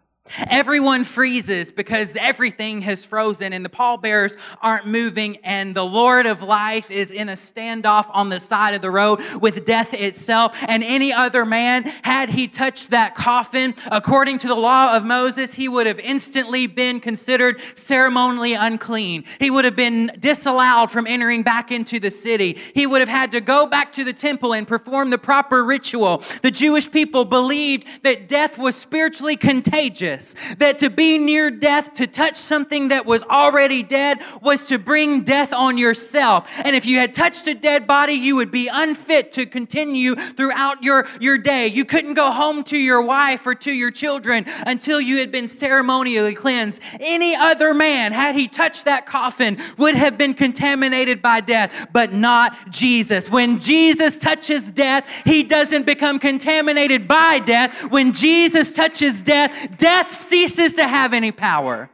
Everyone 0.51 1.05
freezes 1.05 1.71
because 1.71 2.17
everything 2.17 2.83
has 2.83 3.05
frozen 3.05 3.53
and 3.53 3.65
the 3.65 3.69
pallbearers 3.69 4.37
aren't 4.61 4.87
moving 4.87 5.39
and 5.45 5.75
the 5.75 5.85
Lord 5.85 6.27
of 6.27 6.43
life 6.43 6.91
is 6.91 7.11
in 7.11 7.29
a 7.29 7.37
standoff 7.37 8.07
on 8.11 8.29
the 8.29 8.41
side 8.41 8.75
of 8.75 8.83
the 8.83 8.91
road 8.91 9.21
with 9.41 9.65
death 9.65 9.95
itself. 9.95 10.57
And 10.67 10.83
any 10.83 11.13
other 11.13 11.45
man, 11.45 11.85
had 12.03 12.31
he 12.31 12.49
touched 12.49 12.91
that 12.91 13.15
coffin, 13.15 13.75
according 13.91 14.39
to 14.39 14.49
the 14.49 14.55
law 14.55 14.97
of 14.97 15.05
Moses, 15.05 15.55
he 15.55 15.69
would 15.69 15.87
have 15.87 16.01
instantly 16.01 16.67
been 16.67 17.01
considered 17.01 17.61
ceremonially 17.75 18.55
unclean. 18.55 19.25
He 19.39 19.51
would 19.51 19.65
have 19.65 19.77
been 19.77 20.13
disallowed 20.19 20.91
from 20.91 21.07
entering 21.07 21.43
back 21.43 21.71
into 21.71 22.01
the 22.01 22.11
city. 22.11 22.59
He 22.75 22.87
would 22.87 23.01
have 23.01 23.09
had 23.09 23.33
to 23.33 23.41
go 23.41 23.67
back 23.67 23.93
to 23.93 24.05
the 24.05 24.13
temple 24.13 24.55
and 24.55 24.67
perform 24.67 25.11
the 25.11 25.19
proper 25.19 25.65
ritual. 25.65 26.23
The 26.43 26.51
Jewish 26.51 26.91
people 26.91 27.25
believed 27.25 27.87
that 28.03 28.29
death 28.29 28.59
was 28.59 28.75
spiritually 28.77 29.37
contagious 29.37 30.16
that 30.59 30.79
to 30.81 30.91
be 30.91 31.19
near 31.19 31.51
death, 31.51 31.95
to 31.95 32.07
touch 32.07 32.37
something 32.37 32.89
that 32.89 33.07
was 33.07 33.23
already 33.25 33.83
dead, 33.83 34.19
was 34.43 34.69
to 34.69 34.79
bring 34.79 35.23
death 35.23 35.53
on 35.53 35.79
yourself. 35.79 36.49
And 36.65 36.75
if 36.75 36.87
you 36.87 36.99
had 36.99 37.15
touched 37.15 37.47
a 37.47 37.55
dead 37.55 37.87
body, 37.87 38.15
you 38.15 38.37
would 38.37 38.51
be 38.51 38.69
unfit 38.73 39.33
to 39.33 39.47
continue 39.47 40.15
throughout 40.15 40.83
your, 40.83 41.09
your 41.21 41.39
day. 41.39 41.67
You 41.67 41.85
couldn't 41.85 42.15
go 42.15 42.31
home 42.31 42.63
to 42.65 42.79
your 42.79 43.03
wife 43.03 43.47
or 43.47 43.55
to 43.57 43.73
your 43.73 43.91
children 43.91 44.45
until 44.67 45.01
you 45.01 45.19
had 45.19 45.31
been 45.33 45.49
ceremonially 45.49 46.35
cleansed. 46.35 46.81
Any 47.01 47.35
other 47.35 47.75
man, 47.75 48.13
had 48.13 48.35
he 48.35 48.49
touched 48.49 48.85
that 48.85 49.07
coffin, 49.07 49.59
would 49.79 49.95
have 49.95 50.19
been 50.19 50.35
contaminated 50.35 51.23
by 51.23 51.41
death, 51.41 51.89
but 51.93 52.13
not 52.13 52.71
Jesus. 52.71 53.31
When 53.31 53.61
Jesus 53.61 54.19
touches 54.19 54.71
death, 54.71 55.07
he 55.25 55.43
doesn't 55.43 55.87
become 55.87 56.19
contaminated 56.19 57.09
by 57.09 57.39
death. 57.41 57.91
When 57.91 58.13
Jesus 58.13 58.73
touches 58.73 59.21
death, 59.21 59.55
death 59.79 60.06
death 60.07 60.29
ceases 60.29 60.75
to 60.75 60.87
have 60.87 61.13
any 61.13 61.33
power. 61.33 61.91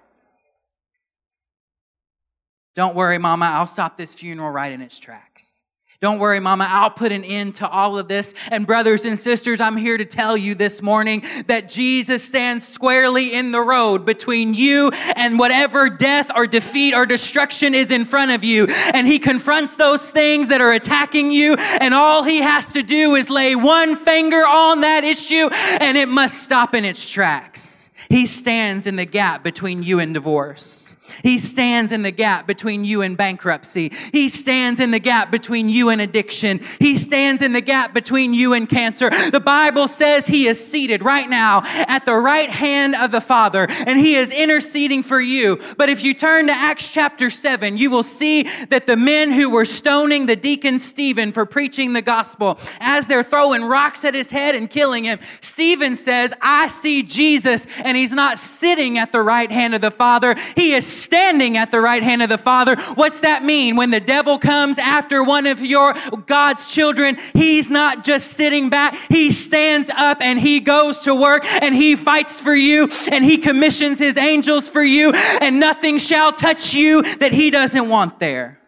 Don't 2.74 2.94
worry, 2.94 3.18
Mama, 3.18 3.46
I'll 3.46 3.66
stop 3.66 3.98
this 3.98 4.14
funeral 4.14 4.50
right 4.50 4.72
in 4.72 4.80
its 4.80 4.98
tracks. 4.98 5.62
Don't 6.00 6.18
worry, 6.18 6.40
Mama, 6.40 6.66
I'll 6.68 6.90
put 6.90 7.12
an 7.12 7.22
end 7.22 7.56
to 7.56 7.68
all 7.68 7.96
of 7.96 8.08
this. 8.08 8.34
And 8.48 8.66
brothers 8.66 9.04
and 9.04 9.20
sisters, 9.20 9.60
I'm 9.60 9.76
here 9.76 9.96
to 9.96 10.04
tell 10.04 10.36
you 10.36 10.56
this 10.56 10.82
morning 10.82 11.22
that 11.46 11.68
Jesus 11.68 12.24
stands 12.24 12.66
squarely 12.66 13.32
in 13.32 13.52
the 13.52 13.60
road 13.60 14.04
between 14.04 14.52
you 14.52 14.88
and 14.88 15.38
whatever 15.38 15.88
death 15.88 16.32
or 16.34 16.48
defeat 16.48 16.92
or 16.92 17.06
destruction 17.06 17.72
is 17.72 17.92
in 17.92 18.04
front 18.04 18.32
of 18.32 18.42
you. 18.42 18.66
And 18.66 19.06
he 19.06 19.20
confronts 19.20 19.76
those 19.76 20.10
things 20.10 20.48
that 20.48 20.60
are 20.60 20.72
attacking 20.72 21.30
you. 21.30 21.54
And 21.54 21.94
all 21.94 22.24
he 22.24 22.38
has 22.38 22.70
to 22.70 22.82
do 22.82 23.14
is 23.14 23.30
lay 23.30 23.54
one 23.54 23.94
finger 23.94 24.44
on 24.44 24.80
that 24.80 25.04
issue 25.04 25.50
and 25.52 25.96
it 25.96 26.08
must 26.08 26.42
stop 26.42 26.74
in 26.74 26.84
its 26.84 27.08
tracks. 27.08 27.81
He 28.12 28.26
stands 28.26 28.86
in 28.86 28.96
the 28.96 29.06
gap 29.06 29.42
between 29.42 29.82
you 29.82 29.98
and 29.98 30.12
divorce. 30.12 30.94
He 31.22 31.38
stands 31.38 31.92
in 31.92 32.02
the 32.02 32.10
gap 32.10 32.46
between 32.46 32.84
you 32.84 33.02
and 33.02 33.16
bankruptcy. 33.16 33.92
He 34.12 34.28
stands 34.28 34.80
in 34.80 34.90
the 34.90 34.98
gap 34.98 35.30
between 35.30 35.68
you 35.68 35.90
and 35.90 36.00
addiction. 36.00 36.60
He 36.78 36.96
stands 36.96 37.42
in 37.42 37.52
the 37.52 37.60
gap 37.60 37.94
between 37.94 38.34
you 38.34 38.52
and 38.52 38.68
cancer. 38.68 39.10
The 39.30 39.40
Bible 39.40 39.88
says 39.88 40.26
he 40.26 40.46
is 40.46 40.64
seated 40.64 41.02
right 41.02 41.28
now 41.28 41.62
at 41.64 42.04
the 42.04 42.14
right 42.14 42.50
hand 42.50 42.94
of 42.94 43.10
the 43.10 43.20
Father 43.20 43.66
and 43.68 43.98
he 43.98 44.16
is 44.16 44.30
interceding 44.30 45.02
for 45.02 45.20
you. 45.20 45.60
But 45.76 45.88
if 45.88 46.02
you 46.02 46.14
turn 46.14 46.46
to 46.46 46.52
Acts 46.52 46.88
chapter 46.88 47.30
7, 47.30 47.76
you 47.76 47.90
will 47.90 48.02
see 48.02 48.44
that 48.68 48.86
the 48.86 48.96
men 48.96 49.32
who 49.32 49.50
were 49.50 49.64
stoning 49.64 50.26
the 50.26 50.36
deacon 50.36 50.78
Stephen 50.78 51.32
for 51.32 51.46
preaching 51.46 51.92
the 51.92 52.02
gospel, 52.02 52.58
as 52.80 53.08
they're 53.08 53.22
throwing 53.22 53.62
rocks 53.62 54.04
at 54.04 54.14
his 54.14 54.30
head 54.30 54.54
and 54.54 54.70
killing 54.70 55.04
him, 55.04 55.18
Stephen 55.40 55.96
says, 55.96 56.32
I 56.40 56.68
see 56.68 57.02
Jesus 57.02 57.66
and 57.84 57.96
he's 57.96 58.12
not 58.12 58.38
sitting 58.38 58.98
at 58.98 59.12
the 59.12 59.22
right 59.22 59.50
hand 59.50 59.74
of 59.74 59.80
the 59.80 59.90
Father. 59.90 60.36
He 60.56 60.74
is 60.74 60.86
standing 61.02 61.56
at 61.56 61.70
the 61.70 61.80
right 61.80 62.02
hand 62.02 62.22
of 62.22 62.28
the 62.28 62.38
Father. 62.38 62.76
What's 62.94 63.20
that 63.20 63.44
mean? 63.44 63.76
When 63.76 63.90
the 63.90 64.00
devil 64.00 64.38
comes 64.38 64.78
after 64.78 65.22
one 65.24 65.46
of 65.46 65.60
your 65.60 65.94
God's 66.26 66.72
children, 66.72 67.18
he's 67.34 67.70
not 67.70 68.04
just 68.04 68.32
sitting 68.32 68.70
back. 68.70 68.94
He 69.08 69.30
stands 69.30 69.90
up 69.90 70.18
and 70.20 70.38
he 70.38 70.60
goes 70.60 71.00
to 71.00 71.14
work 71.14 71.44
and 71.62 71.74
he 71.74 71.96
fights 71.96 72.40
for 72.40 72.54
you 72.54 72.88
and 73.10 73.24
he 73.24 73.38
commissions 73.38 73.98
his 73.98 74.16
angels 74.16 74.68
for 74.68 74.82
you 74.82 75.12
and 75.12 75.60
nothing 75.60 75.98
shall 75.98 76.32
touch 76.32 76.74
you 76.74 77.02
that 77.16 77.32
he 77.32 77.50
doesn't 77.50 77.88
want 77.88 78.18
there. 78.18 78.60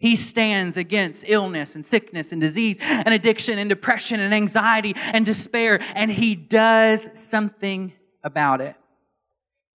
He 0.00 0.16
stands 0.16 0.78
against 0.78 1.24
illness 1.28 1.74
and 1.74 1.84
sickness 1.84 2.32
and 2.32 2.40
disease 2.40 2.78
and 2.80 3.12
addiction 3.12 3.58
and 3.58 3.68
depression 3.68 4.18
and 4.18 4.32
anxiety 4.32 4.94
and 4.96 5.26
despair, 5.26 5.78
and 5.94 6.10
he 6.10 6.34
does 6.34 7.10
something 7.12 7.92
about 8.24 8.62
it. 8.62 8.76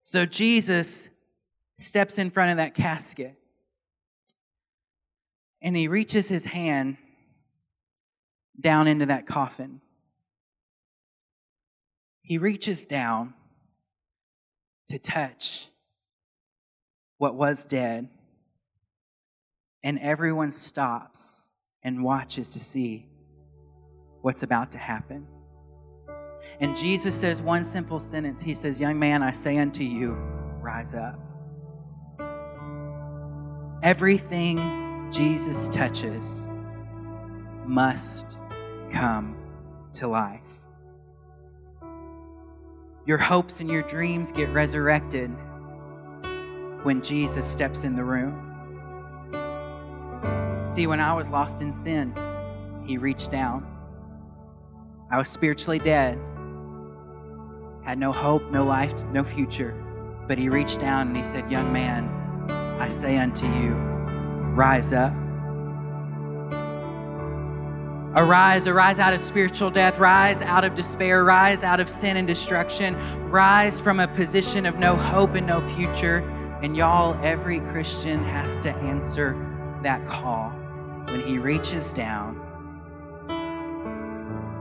So 0.02 0.26
Jesus 0.26 1.10
steps 1.78 2.18
in 2.18 2.30
front 2.30 2.52
of 2.52 2.56
that 2.56 2.74
casket 2.74 3.36
and 5.62 5.76
he 5.76 5.88
reaches 5.88 6.28
his 6.28 6.44
hand 6.44 6.96
down 8.60 8.86
into 8.86 9.06
that 9.06 9.26
coffin. 9.26 9.80
He 12.22 12.38
reaches 12.38 12.84
down 12.84 13.34
to 14.88 14.98
touch 14.98 15.68
what 17.18 17.34
was 17.34 17.64
dead, 17.64 18.08
and 19.82 19.98
everyone 19.98 20.52
stops 20.52 21.48
and 21.82 22.04
watches 22.04 22.50
to 22.50 22.60
see 22.60 23.08
what's 24.22 24.42
about 24.42 24.72
to 24.72 24.78
happen. 24.78 25.26
And 26.60 26.76
Jesus 26.76 27.14
says 27.14 27.42
one 27.42 27.64
simple 27.64 28.00
sentence 28.00 28.40
He 28.40 28.54
says, 28.54 28.80
Young 28.80 28.98
man, 28.98 29.22
I 29.22 29.32
say 29.32 29.58
unto 29.58 29.82
you, 29.82 30.12
rise 30.60 30.94
up. 30.94 31.18
Everything 33.86 35.08
Jesus 35.12 35.68
touches 35.68 36.48
must 37.64 38.36
come 38.90 39.36
to 39.92 40.08
life. 40.08 40.40
Your 43.06 43.18
hopes 43.18 43.60
and 43.60 43.70
your 43.70 43.82
dreams 43.82 44.32
get 44.32 44.48
resurrected 44.48 45.28
when 46.82 47.00
Jesus 47.00 47.46
steps 47.46 47.84
in 47.84 47.94
the 47.94 48.02
room. 48.02 48.34
See, 50.64 50.88
when 50.88 50.98
I 50.98 51.12
was 51.14 51.30
lost 51.30 51.62
in 51.62 51.72
sin, 51.72 52.12
He 52.84 52.98
reached 52.98 53.30
down. 53.30 53.64
I 55.12 55.16
was 55.16 55.28
spiritually 55.28 55.78
dead, 55.78 56.18
had 57.84 58.00
no 58.00 58.10
hope, 58.10 58.50
no 58.50 58.64
life, 58.64 59.00
no 59.12 59.22
future. 59.22 59.80
But 60.26 60.38
He 60.38 60.48
reached 60.48 60.80
down 60.80 61.06
and 61.06 61.16
He 61.16 61.22
said, 61.22 61.48
Young 61.48 61.72
man, 61.72 62.15
I 62.78 62.88
say 62.88 63.16
unto 63.16 63.46
you, 63.46 63.70
rise 64.54 64.92
up. 64.92 65.12
Arise, 68.14 68.66
arise 68.66 68.98
out 68.98 69.12
of 69.12 69.20
spiritual 69.20 69.70
death, 69.70 69.98
rise 69.98 70.40
out 70.42 70.64
of 70.64 70.74
despair, 70.74 71.24
rise 71.24 71.62
out 71.62 71.80
of 71.80 71.88
sin 71.88 72.16
and 72.16 72.26
destruction, 72.26 72.94
rise 73.30 73.80
from 73.80 74.00
a 74.00 74.08
position 74.08 74.66
of 74.66 74.78
no 74.78 74.94
hope 74.94 75.34
and 75.34 75.46
no 75.46 75.60
future. 75.74 76.18
And 76.62 76.76
y'all, 76.76 77.18
every 77.22 77.60
Christian 77.60 78.22
has 78.24 78.60
to 78.60 78.70
answer 78.76 79.34
that 79.82 80.06
call 80.08 80.50
when 81.08 81.22
he 81.22 81.38
reaches 81.38 81.92
down 81.92 82.40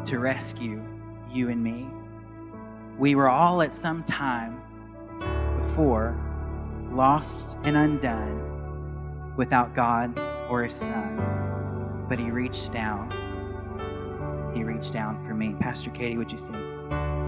to 0.06 0.20
rescue 0.20 0.82
you 1.32 1.50
and 1.50 1.64
me. 1.64 1.88
We 2.98 3.16
were 3.16 3.30
all 3.30 3.62
at 3.62 3.74
some 3.74 4.04
time 4.04 4.62
before 5.62 6.18
lost 6.96 7.58
and 7.64 7.76
undone 7.76 9.34
without 9.38 9.76
God 9.76 10.18
or 10.50 10.64
His 10.64 10.76
Son. 10.76 12.06
But 12.08 12.20
He 12.20 12.32
reached 12.32 12.72
down 12.72 13.12
he 14.56 14.64
reached 14.64 14.94
down 14.94 15.24
for 15.28 15.34
me. 15.34 15.54
Pastor 15.60 15.90
Katie, 15.90 16.18
would 16.18 16.32
you 16.32 16.38
sing? 16.38 17.25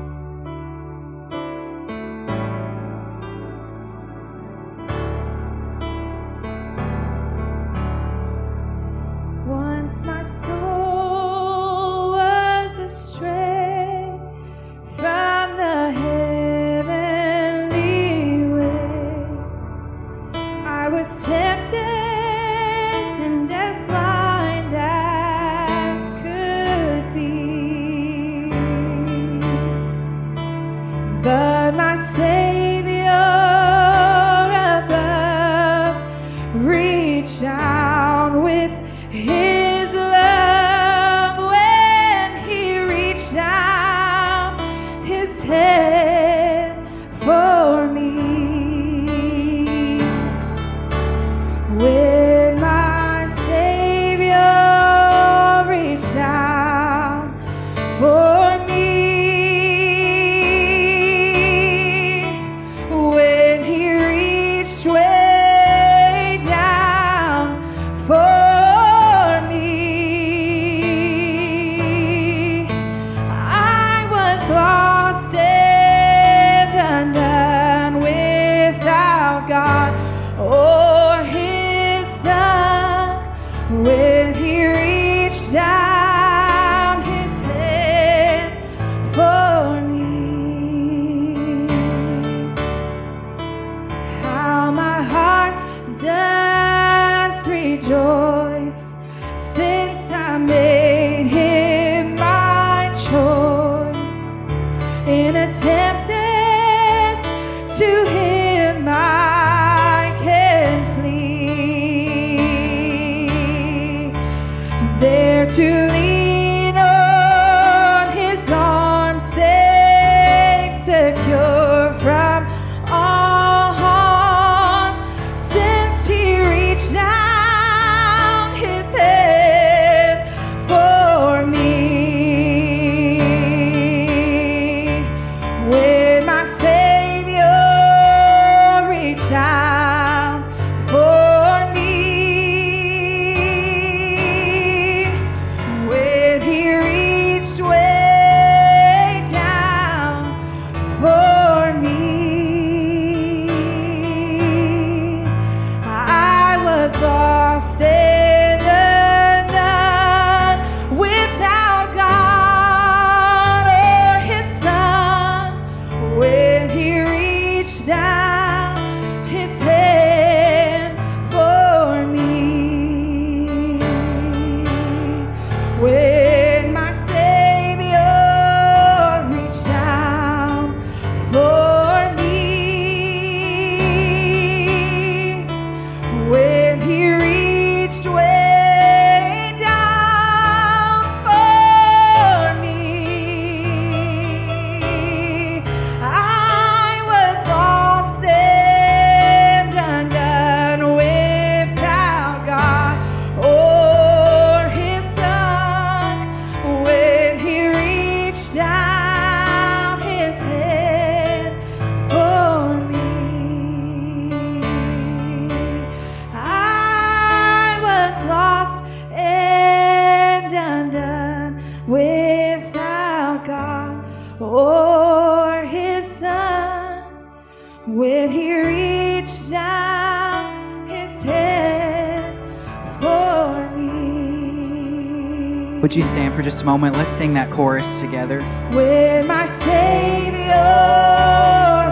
You 235.97 236.03
stand 236.03 236.35
for 236.35 236.43
just 236.43 236.61
a 236.61 236.65
moment? 236.65 236.95
Let's 236.95 237.09
sing 237.09 237.33
that 237.33 237.51
chorus 237.51 237.99
together. 237.99 238.41
When 238.71 239.25
my 239.25 239.47
Savior 239.57 240.53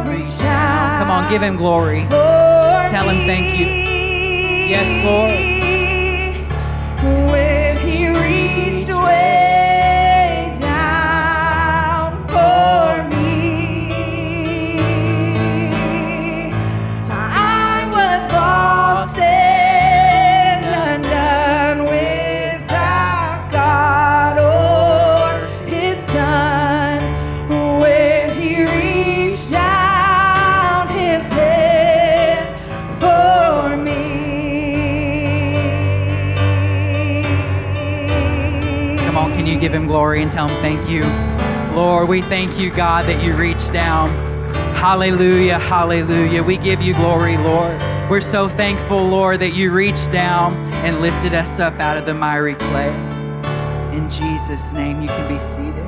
reached 0.08 0.42
out. 0.44 1.00
Come 1.00 1.10
on, 1.10 1.30
give 1.32 1.42
him 1.42 1.58
glory. 1.58 2.06
Tell 2.10 3.10
him 3.10 3.26
thank 3.26 3.58
you. 3.60 3.66
Yes, 3.66 5.04
Lord. 5.04 5.55
Glory 39.88 40.22
and 40.22 40.32
tell 40.32 40.48
him 40.48 40.62
thank 40.62 40.90
you? 40.90 41.04
Lord, 41.76 42.08
we 42.08 42.22
thank 42.22 42.58
you, 42.58 42.70
God, 42.70 43.06
that 43.06 43.24
you 43.24 43.36
reached 43.36 43.74
down. 43.74 44.10
Hallelujah, 44.76 45.60
hallelujah. 45.60 46.42
We 46.42 46.58
give 46.58 46.82
you 46.82 46.94
glory, 46.94 47.38
Lord. 47.38 47.80
We're 48.10 48.22
so 48.22 48.48
thankful, 48.48 49.08
Lord, 49.08 49.40
that 49.42 49.56
you 49.56 49.72
reached 49.72 50.12
down 50.12 50.56
and 50.86 51.02
lifted 51.02 51.34
us 51.34 51.60
up 51.60 51.80
out 51.80 51.98
of 51.98 52.06
the 52.06 52.14
miry 52.14 52.56
clay. 52.56 52.90
In 53.98 54.10
Jesus' 54.10 54.72
name, 54.74 55.02
you 55.02 55.08
can 55.08 55.28
be 55.28 55.40
seated. 55.40 55.84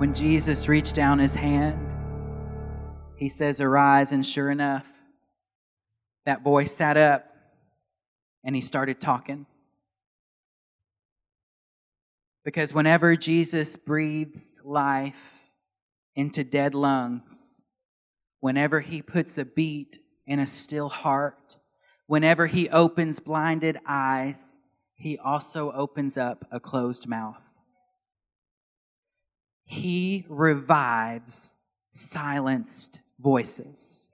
When 0.00 0.14
Jesus 0.14 0.66
reached 0.68 0.94
down 0.94 1.18
his 1.18 1.34
hand, 1.34 1.94
he 3.16 3.28
says, 3.28 3.60
Arise, 3.60 4.12
and 4.12 4.26
sure 4.26 4.50
enough, 4.50 4.86
that 6.26 6.42
boy 6.42 6.64
sat 6.64 6.96
up 6.96 7.26
and 8.42 8.56
he 8.56 8.62
started 8.62 9.00
talking. 9.00 9.46
Because 12.44 12.72
whenever 12.72 13.16
Jesus 13.16 13.76
breathes 13.76 14.60
life 14.64 15.14
into 16.16 16.42
dead 16.42 16.74
lungs, 16.74 17.62
whenever 18.40 18.80
he 18.80 19.02
puts 19.02 19.36
a 19.38 19.44
beat 19.44 19.98
in 20.26 20.38
a 20.38 20.46
still 20.46 20.88
heart, 20.88 21.56
whenever 22.06 22.46
he 22.46 22.68
opens 22.68 23.20
blinded 23.20 23.78
eyes, 23.86 24.58
he 24.94 25.18
also 25.18 25.72
opens 25.72 26.16
up 26.16 26.46
a 26.50 26.60
closed 26.60 27.06
mouth. 27.06 27.40
He 29.64 30.26
revives 30.28 31.54
silenced 31.92 33.00
voices. 33.18 34.08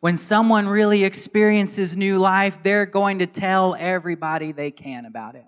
When 0.00 0.16
someone 0.16 0.68
really 0.68 1.04
experiences 1.04 1.96
new 1.96 2.18
life, 2.18 2.58
they're 2.62 2.86
going 2.86 3.18
to 3.18 3.26
tell 3.26 3.76
everybody 3.78 4.52
they 4.52 4.70
can 4.70 5.04
about 5.04 5.34
it. 5.34 5.44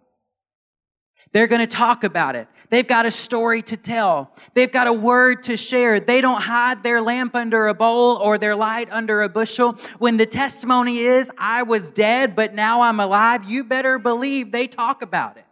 They're 1.35 1.49
going 1.49 1.61
to 1.61 1.67
talk 1.67 2.05
about 2.05 2.37
it. 2.37 2.47
They've 2.71 2.87
got 2.87 3.07
a 3.07 3.11
story 3.11 3.61
to 3.63 3.77
tell. 3.77 4.31
They've 4.55 4.71
got 4.71 4.87
a 4.87 4.93
word 4.93 5.43
to 5.45 5.57
share. 5.57 5.99
They 5.99 6.21
don't 6.21 6.41
hide 6.41 6.85
their 6.85 7.03
lamp 7.03 7.35
under 7.35 7.67
a 7.67 7.75
bowl 7.75 8.17
or 8.17 8.39
their 8.39 8.55
light 8.55 8.89
under 8.93 9.21
a 9.23 9.29
bushel. 9.29 9.73
When 9.99 10.17
the 10.17 10.27
testimony 10.27 11.01
is, 11.01 11.31
I 11.37 11.65
was 11.65 11.91
dead, 11.91 12.37
but 12.37 12.55
now 12.55 12.83
I'm 12.83 13.01
alive, 13.01 13.45
you 13.45 13.65
better 13.65 13.99
believe 13.99 14.53
they 14.53 14.69
talk 14.69 15.03
about 15.03 15.37
it. 15.37 15.45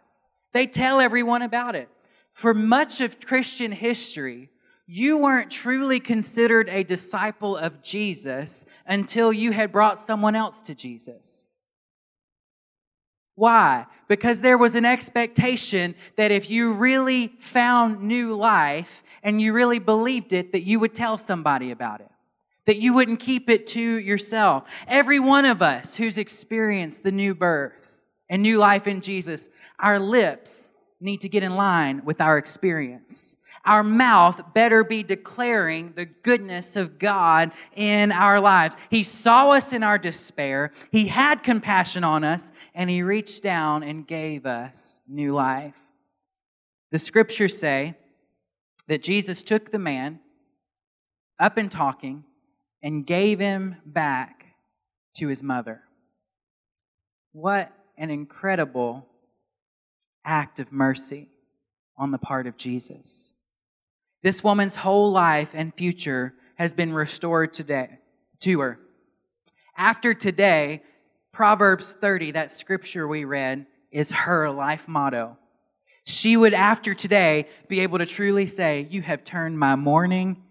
They 0.53 0.67
tell 0.67 1.01
everyone 1.01 1.41
about 1.41 1.75
it. 1.75 1.89
For 2.31 2.53
much 2.53 3.01
of 3.01 3.19
Christian 3.19 3.73
history, 3.73 4.49
you 4.87 5.17
weren't 5.17 5.51
truly 5.51 5.99
considered 5.99 6.69
a 6.69 6.83
disciple 6.83 7.57
of 7.57 7.83
Jesus 7.83 8.65
until 8.87 9.33
you 9.33 9.51
had 9.51 9.73
brought 9.73 9.99
someone 9.99 10.35
else 10.35 10.61
to 10.61 10.75
Jesus. 10.75 11.47
Why? 13.35 13.85
Because 14.07 14.41
there 14.41 14.57
was 14.57 14.75
an 14.75 14.85
expectation 14.85 15.95
that 16.17 16.31
if 16.31 16.49
you 16.49 16.73
really 16.73 17.33
found 17.39 18.01
new 18.01 18.35
life 18.35 19.03
and 19.23 19.41
you 19.41 19.53
really 19.53 19.79
believed 19.79 20.33
it, 20.33 20.51
that 20.51 20.63
you 20.63 20.79
would 20.79 20.93
tell 20.93 21.17
somebody 21.17 21.71
about 21.71 22.01
it. 22.01 22.09
That 22.67 22.77
you 22.77 22.93
wouldn't 22.93 23.19
keep 23.19 23.49
it 23.49 23.67
to 23.67 23.81
yourself. 23.81 24.63
Every 24.87 25.19
one 25.19 25.45
of 25.45 25.61
us 25.61 25.95
who's 25.95 26.17
experienced 26.17 27.03
the 27.03 27.11
new 27.11 27.33
birth 27.33 27.99
and 28.29 28.41
new 28.41 28.57
life 28.57 28.87
in 28.87 29.01
Jesus, 29.01 29.49
our 29.79 29.99
lips 29.99 30.71
need 31.01 31.21
to 31.21 31.29
get 31.29 31.43
in 31.43 31.55
line 31.55 32.03
with 32.05 32.21
our 32.21 32.37
experience. 32.37 33.35
Our 33.65 33.83
mouth 33.83 34.53
better 34.53 34.83
be 34.83 35.03
declaring 35.03 35.93
the 35.95 36.05
goodness 36.05 36.75
of 36.75 36.99
God 36.99 37.51
in 37.75 38.11
our 38.11 38.39
lives. 38.41 38.75
He 38.89 39.03
saw 39.03 39.51
us 39.51 39.71
in 39.71 39.83
our 39.83 39.97
despair. 39.97 40.71
He 40.91 41.07
had 41.07 41.43
compassion 41.43 42.03
on 42.03 42.23
us 42.25 42.51
and 42.75 42.89
he 42.89 43.03
reached 43.03 43.41
down 43.41 43.83
and 43.83 44.05
gave 44.05 44.45
us 44.45 44.99
new 45.07 45.33
life. 45.33 45.75
The 46.91 46.99
scriptures 46.99 47.57
say 47.57 47.95
that 48.87 49.01
Jesus 49.01 49.43
took 49.43 49.71
the 49.71 49.79
man 49.79 50.19
up 51.39 51.57
and 51.57 51.71
talking 51.71 52.25
and 52.81 53.05
gave 53.05 53.39
him 53.39 53.77
back 53.85 54.45
to 55.15 55.27
his 55.27 55.41
mother. 55.41 55.81
What 57.31 57.71
an 57.97 58.09
incredible 58.09 59.07
act 60.25 60.59
of 60.59 60.71
mercy 60.71 61.29
on 61.97 62.11
the 62.11 62.17
part 62.17 62.47
of 62.47 62.57
Jesus. 62.57 63.32
This 64.23 64.43
woman's 64.43 64.75
whole 64.75 65.11
life 65.11 65.49
and 65.53 65.73
future 65.73 66.33
has 66.55 66.73
been 66.73 66.93
restored 66.93 67.53
today 67.53 67.99
to 68.39 68.61
her. 68.61 68.79
After 69.77 70.13
today, 70.13 70.81
Proverbs 71.33 71.93
30, 71.99 72.31
that 72.31 72.51
scripture 72.51 73.07
we 73.07 73.25
read, 73.25 73.65
is 73.91 74.11
her 74.11 74.49
life 74.49 74.87
motto. 74.87 75.37
She 76.05 76.37
would, 76.37 76.53
after 76.53 76.93
today, 76.93 77.47
be 77.67 77.81
able 77.81 77.97
to 77.97 78.05
truly 78.05 78.47
say, 78.47 78.87
You 78.89 79.01
have 79.01 79.23
turned 79.23 79.59
my 79.59 79.75
mourning 79.75 80.41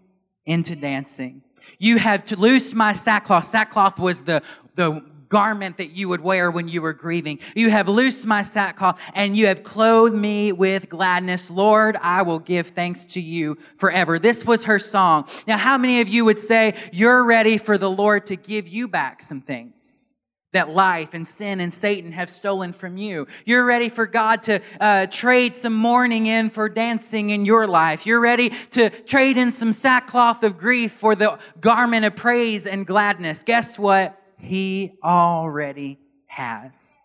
into 0.45 0.75
dancing. 0.75 1.41
You 1.79 1.97
have 1.97 2.25
to 2.25 2.35
loose 2.35 2.73
my 2.73 2.93
sackcloth. 2.93 3.45
Sackcloth 3.45 3.97
was 3.97 4.21
the, 4.21 4.41
the 4.75 5.03
garment 5.29 5.77
that 5.77 5.91
you 5.91 6.09
would 6.09 6.21
wear 6.21 6.51
when 6.51 6.67
you 6.67 6.81
were 6.81 6.93
grieving. 6.93 7.39
You 7.55 7.69
have 7.69 7.87
loosed 7.87 8.25
my 8.25 8.43
sackcloth 8.43 8.99
and 9.13 9.35
you 9.35 9.47
have 9.47 9.63
clothed 9.63 10.15
me 10.15 10.51
with 10.51 10.89
gladness. 10.89 11.49
Lord, 11.49 11.97
I 12.01 12.21
will 12.21 12.39
give 12.39 12.67
thanks 12.69 13.05
to 13.07 13.21
you 13.21 13.57
forever. 13.77 14.19
This 14.19 14.45
was 14.45 14.65
her 14.65 14.79
song. 14.79 15.27
Now, 15.47 15.57
how 15.57 15.77
many 15.77 16.01
of 16.01 16.07
you 16.07 16.25
would 16.25 16.39
say 16.39 16.75
you're 16.91 17.23
ready 17.23 17.57
for 17.57 17.77
the 17.77 17.89
Lord 17.89 18.27
to 18.27 18.35
give 18.35 18.67
you 18.67 18.87
back 18.87 19.21
some 19.21 19.41
things? 19.41 20.15
That 20.51 20.69
life 20.69 21.09
and 21.13 21.27
sin 21.27 21.59
and 21.59 21.73
Satan 21.73 22.11
have 22.11 22.29
stolen 22.29 22.73
from 22.73 22.95
you. 22.95 23.25
You're 23.43 23.65
ready 23.65 23.89
for 23.89 24.05
God 24.05 24.43
to 24.43 24.61
uh, 24.79 25.07
trade 25.07 25.55
some 25.55 25.73
mourning 25.73 26.27
in 26.27 26.51
for 26.51 26.69
dancing 26.69 27.31
in 27.31 27.43
your 27.43 27.65
life. 27.65 28.05
You're 28.05 28.19
ready 28.19 28.51
to 28.71 28.91
trade 28.91 29.37
in 29.37 29.51
some 29.51 29.73
sackcloth 29.73 30.43
of 30.43 30.59
grief 30.59 30.91
for 30.99 31.15
the 31.15 31.39
garment 31.59 32.05
of 32.05 32.15
praise 32.15 32.67
and 32.67 32.85
gladness. 32.85 33.41
Guess 33.41 33.79
what? 33.79 34.22
He 34.43 34.97
already 35.03 35.99
has. 36.27 36.99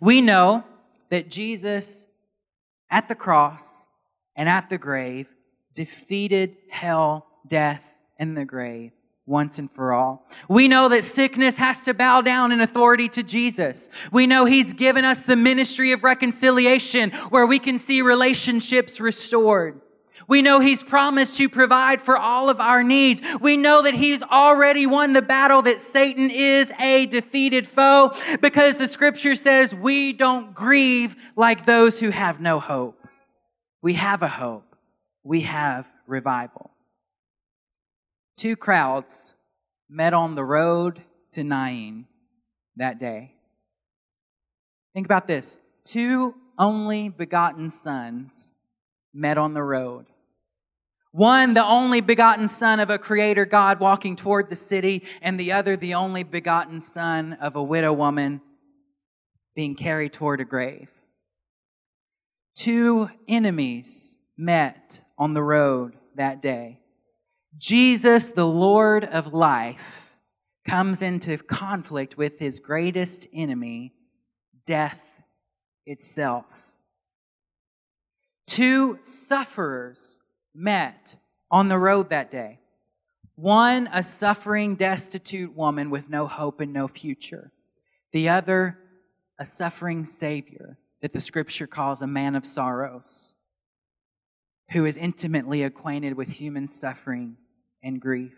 We 0.00 0.20
know 0.20 0.64
that 1.10 1.30
Jesus 1.30 2.06
at 2.90 3.08
the 3.08 3.14
cross 3.14 3.86
and 4.36 4.48
at 4.48 4.70
the 4.70 4.78
grave 4.78 5.26
defeated 5.74 6.56
hell, 6.70 7.26
death, 7.46 7.82
and 8.18 8.36
the 8.36 8.44
grave 8.44 8.92
once 9.26 9.58
and 9.58 9.70
for 9.70 9.92
all. 9.92 10.26
We 10.48 10.68
know 10.68 10.88
that 10.88 11.04
sickness 11.04 11.56
has 11.58 11.82
to 11.82 11.94
bow 11.94 12.22
down 12.22 12.50
in 12.50 12.60
authority 12.60 13.08
to 13.10 13.22
Jesus. 13.22 13.90
We 14.10 14.26
know 14.26 14.46
He's 14.46 14.72
given 14.72 15.04
us 15.04 15.24
the 15.24 15.36
ministry 15.36 15.92
of 15.92 16.02
reconciliation 16.02 17.10
where 17.30 17.46
we 17.46 17.58
can 17.58 17.78
see 17.78 18.00
relationships 18.00 19.00
restored. 19.00 19.80
We 20.28 20.42
know 20.42 20.60
He's 20.60 20.82
promised 20.82 21.38
to 21.38 21.48
provide 21.48 22.02
for 22.02 22.16
all 22.16 22.50
of 22.50 22.60
our 22.60 22.84
needs. 22.84 23.22
We 23.40 23.56
know 23.56 23.82
that 23.82 23.94
He's 23.94 24.22
already 24.22 24.86
won 24.86 25.14
the 25.14 25.22
battle 25.22 25.62
that 25.62 25.80
Satan 25.80 26.30
is 26.30 26.70
a 26.78 27.06
defeated 27.06 27.66
foe 27.66 28.12
because 28.40 28.76
the 28.76 28.86
scripture 28.86 29.34
says 29.34 29.74
we 29.74 30.12
don't 30.12 30.54
grieve 30.54 31.16
like 31.34 31.64
those 31.64 31.98
who 31.98 32.10
have 32.10 32.40
no 32.40 32.60
hope. 32.60 33.08
We 33.80 33.94
have 33.94 34.22
a 34.22 34.28
hope. 34.28 34.76
We 35.24 35.40
have 35.42 35.86
revival. 36.06 36.70
Two 38.36 38.54
crowds 38.54 39.34
met 39.88 40.12
on 40.12 40.34
the 40.34 40.44
road 40.44 41.02
to 41.32 41.42
Nain 41.42 42.06
that 42.76 43.00
day. 43.00 43.32
Think 44.94 45.06
about 45.06 45.26
this. 45.26 45.58
Two 45.84 46.34
only 46.58 47.08
begotten 47.08 47.70
sons 47.70 48.52
met 49.14 49.38
on 49.38 49.54
the 49.54 49.62
road. 49.62 50.06
One, 51.12 51.54
the 51.54 51.64
only 51.64 52.00
begotten 52.00 52.48
son 52.48 52.80
of 52.80 52.90
a 52.90 52.98
creator 52.98 53.46
God 53.46 53.80
walking 53.80 54.14
toward 54.14 54.50
the 54.50 54.56
city, 54.56 55.04
and 55.22 55.40
the 55.40 55.52
other, 55.52 55.76
the 55.76 55.94
only 55.94 56.22
begotten 56.22 56.80
son 56.80 57.32
of 57.40 57.56
a 57.56 57.62
widow 57.62 57.92
woman 57.92 58.40
being 59.56 59.74
carried 59.74 60.12
toward 60.12 60.40
a 60.40 60.44
grave. 60.44 60.88
two 62.58 63.08
enemies 63.28 64.18
met 64.36 65.02
on 65.16 65.34
the 65.34 65.42
road 65.42 65.94
that 66.16 66.42
day. 66.42 66.80
Jesus, 67.56 68.32
the 68.32 68.46
Lord 68.46 69.04
of 69.04 69.32
life, 69.32 70.12
comes 70.68 71.00
into 71.00 71.38
conflict 71.38 72.18
with 72.18 72.38
his 72.38 72.60
greatest 72.60 73.26
enemy, 73.32 73.94
death 74.66 75.00
itself. 75.86 76.44
Two 78.46 78.98
sufferers 79.02 80.18
met 80.58 81.14
on 81.50 81.68
the 81.68 81.78
road 81.78 82.10
that 82.10 82.30
day. 82.30 82.58
One, 83.36 83.88
a 83.92 84.02
suffering, 84.02 84.74
destitute 84.74 85.54
woman 85.54 85.90
with 85.90 86.10
no 86.10 86.26
hope 86.26 86.60
and 86.60 86.72
no 86.72 86.88
future. 86.88 87.52
The 88.12 88.28
other, 88.30 88.76
a 89.38 89.46
suffering 89.46 90.04
Savior 90.04 90.76
that 91.00 91.12
the 91.12 91.20
scripture 91.20 91.68
calls 91.68 92.02
a 92.02 92.06
man 92.06 92.34
of 92.34 92.44
sorrows, 92.44 93.34
who 94.72 94.84
is 94.84 94.96
intimately 94.96 95.62
acquainted 95.62 96.14
with 96.14 96.28
human 96.28 96.66
suffering 96.66 97.36
and 97.80 98.00
grief. 98.00 98.34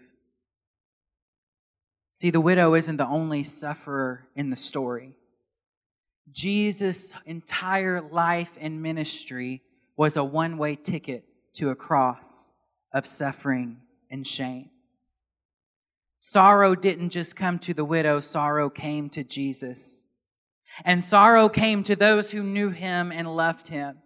See, 2.12 2.30
the 2.30 2.40
widow 2.40 2.74
isn't 2.74 2.98
the 2.98 3.06
only 3.06 3.44
sufferer 3.44 4.26
in 4.36 4.50
the 4.50 4.56
story. 4.56 5.16
Jesus' 6.30 7.14
entire 7.24 8.02
life 8.02 8.50
and 8.60 8.82
ministry 8.82 9.62
was 9.96 10.18
a 10.18 10.24
one 10.24 10.58
way 10.58 10.76
ticket 10.76 11.24
to 11.55 11.70
a 11.70 11.74
cross 11.74 12.53
of 12.92 13.07
suffering 13.07 13.78
and 14.11 14.26
shame. 14.26 14.70
Sorrow 16.18 16.74
didn't 16.74 17.11
just 17.11 17.34
come 17.34 17.59
to 17.61 17.72
the 17.72 17.84
widow, 17.84 18.20
sorrow 18.20 18.68
came 18.68 19.09
to 19.11 19.24
Jesus. 19.24 20.05
And 20.84 21.05
sorrow 21.05 21.48
came 21.48 21.82
to 21.84 21.96
those 21.96 22.30
who 22.30 22.42
knew 22.42 22.70
him 22.70 23.11
and 23.11 23.36
loved 23.36 23.68
him. 23.68 23.98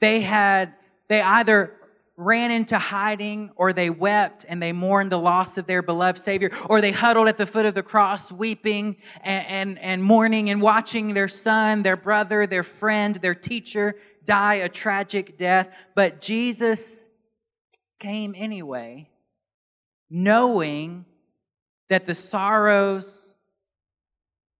They 0.00 0.20
had, 0.20 0.74
they 1.08 1.20
either 1.20 1.74
ran 2.16 2.50
into 2.50 2.76
hiding 2.78 3.50
or 3.54 3.72
they 3.72 3.90
wept 3.90 4.44
and 4.48 4.60
they 4.60 4.72
mourned 4.72 5.12
the 5.12 5.18
loss 5.18 5.56
of 5.56 5.66
their 5.66 5.82
beloved 5.82 6.18
Savior 6.18 6.50
or 6.68 6.80
they 6.80 6.90
huddled 6.90 7.28
at 7.28 7.36
the 7.36 7.46
foot 7.46 7.64
of 7.64 7.74
the 7.74 7.82
cross 7.82 8.32
weeping 8.32 8.96
and, 9.22 9.46
and, 9.46 9.78
and 9.78 10.02
mourning 10.02 10.50
and 10.50 10.60
watching 10.60 11.14
their 11.14 11.28
son, 11.28 11.84
their 11.84 11.96
brother, 11.96 12.44
their 12.46 12.64
friend, 12.64 13.16
their 13.16 13.36
teacher 13.36 13.94
die 14.28 14.56
a 14.56 14.68
tragic 14.68 15.36
death. 15.36 15.68
But 15.96 16.20
Jesus 16.20 17.08
came 17.98 18.34
anyway, 18.36 19.08
knowing 20.08 21.04
that 21.88 22.06
the 22.06 22.14
sorrows 22.14 23.34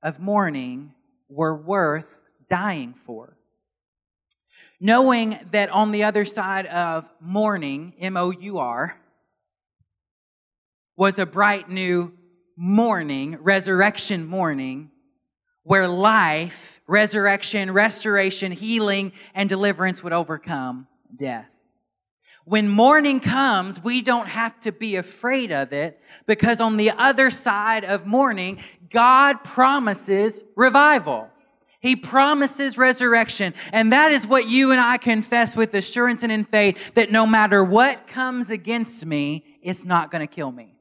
of 0.03 0.19
mourning 0.19 0.93
were 1.29 1.55
worth 1.55 2.07
dying 2.51 2.95
for. 3.07 3.37
Knowing 4.81 5.39
that 5.53 5.69
on 5.71 5.93
the 5.93 6.05
other 6.05 6.25
side 6.25 6.67
of 6.67 7.05
mourning, 7.21 7.93
M 8.01 8.17
O 8.17 8.31
U 8.31 8.59
R, 8.59 8.97
was 10.97 11.19
a 11.19 11.27
bright 11.27 11.69
new 11.69 12.13
morning, 12.57 13.37
resurrection 13.41 14.27
morning, 14.27 14.91
where 15.69 15.87
life, 15.87 16.81
resurrection, 16.87 17.71
restoration, 17.71 18.51
healing, 18.51 19.13
and 19.35 19.51
deliverance 19.51 20.03
would 20.03 20.15
overcome 20.15 20.87
death. 21.15 21.47
When 22.47 22.71
mourning 22.71 23.21
comes, 23.21 23.85
we 23.85 24.01
don't 24.01 24.29
have 24.29 24.59
to 24.61 24.73
be 24.73 24.97
afraid 24.97 25.53
of 25.53 25.75
it 25.75 26.01
because 26.27 26.63
on 26.63 26.79
the 26.79 26.93
other 26.93 27.31
side 27.31 27.85
of 27.85 28.07
mourning, 28.07 28.61
God 28.91 29.45
promises 29.45 30.43
revival. 30.57 31.29
He 31.81 31.97
promises 31.97 32.79
resurrection. 32.79 33.53
And 33.71 33.93
that 33.93 34.11
is 34.11 34.27
what 34.27 34.49
you 34.49 34.73
and 34.73 34.81
I 34.81 34.97
confess 34.97 35.55
with 35.55 35.75
assurance 35.75 36.23
and 36.23 36.33
in 36.33 36.47
faith 36.47 36.79
that 36.95 37.13
no 37.13 37.27
matter 37.27 37.63
what 37.63 38.09
comes 38.09 38.49
against 38.49 39.05
me, 39.05 39.45
it's 39.61 39.85
not 39.85 40.11
going 40.11 40.27
to 40.27 40.35
kill 40.35 40.51
me. 40.51 40.78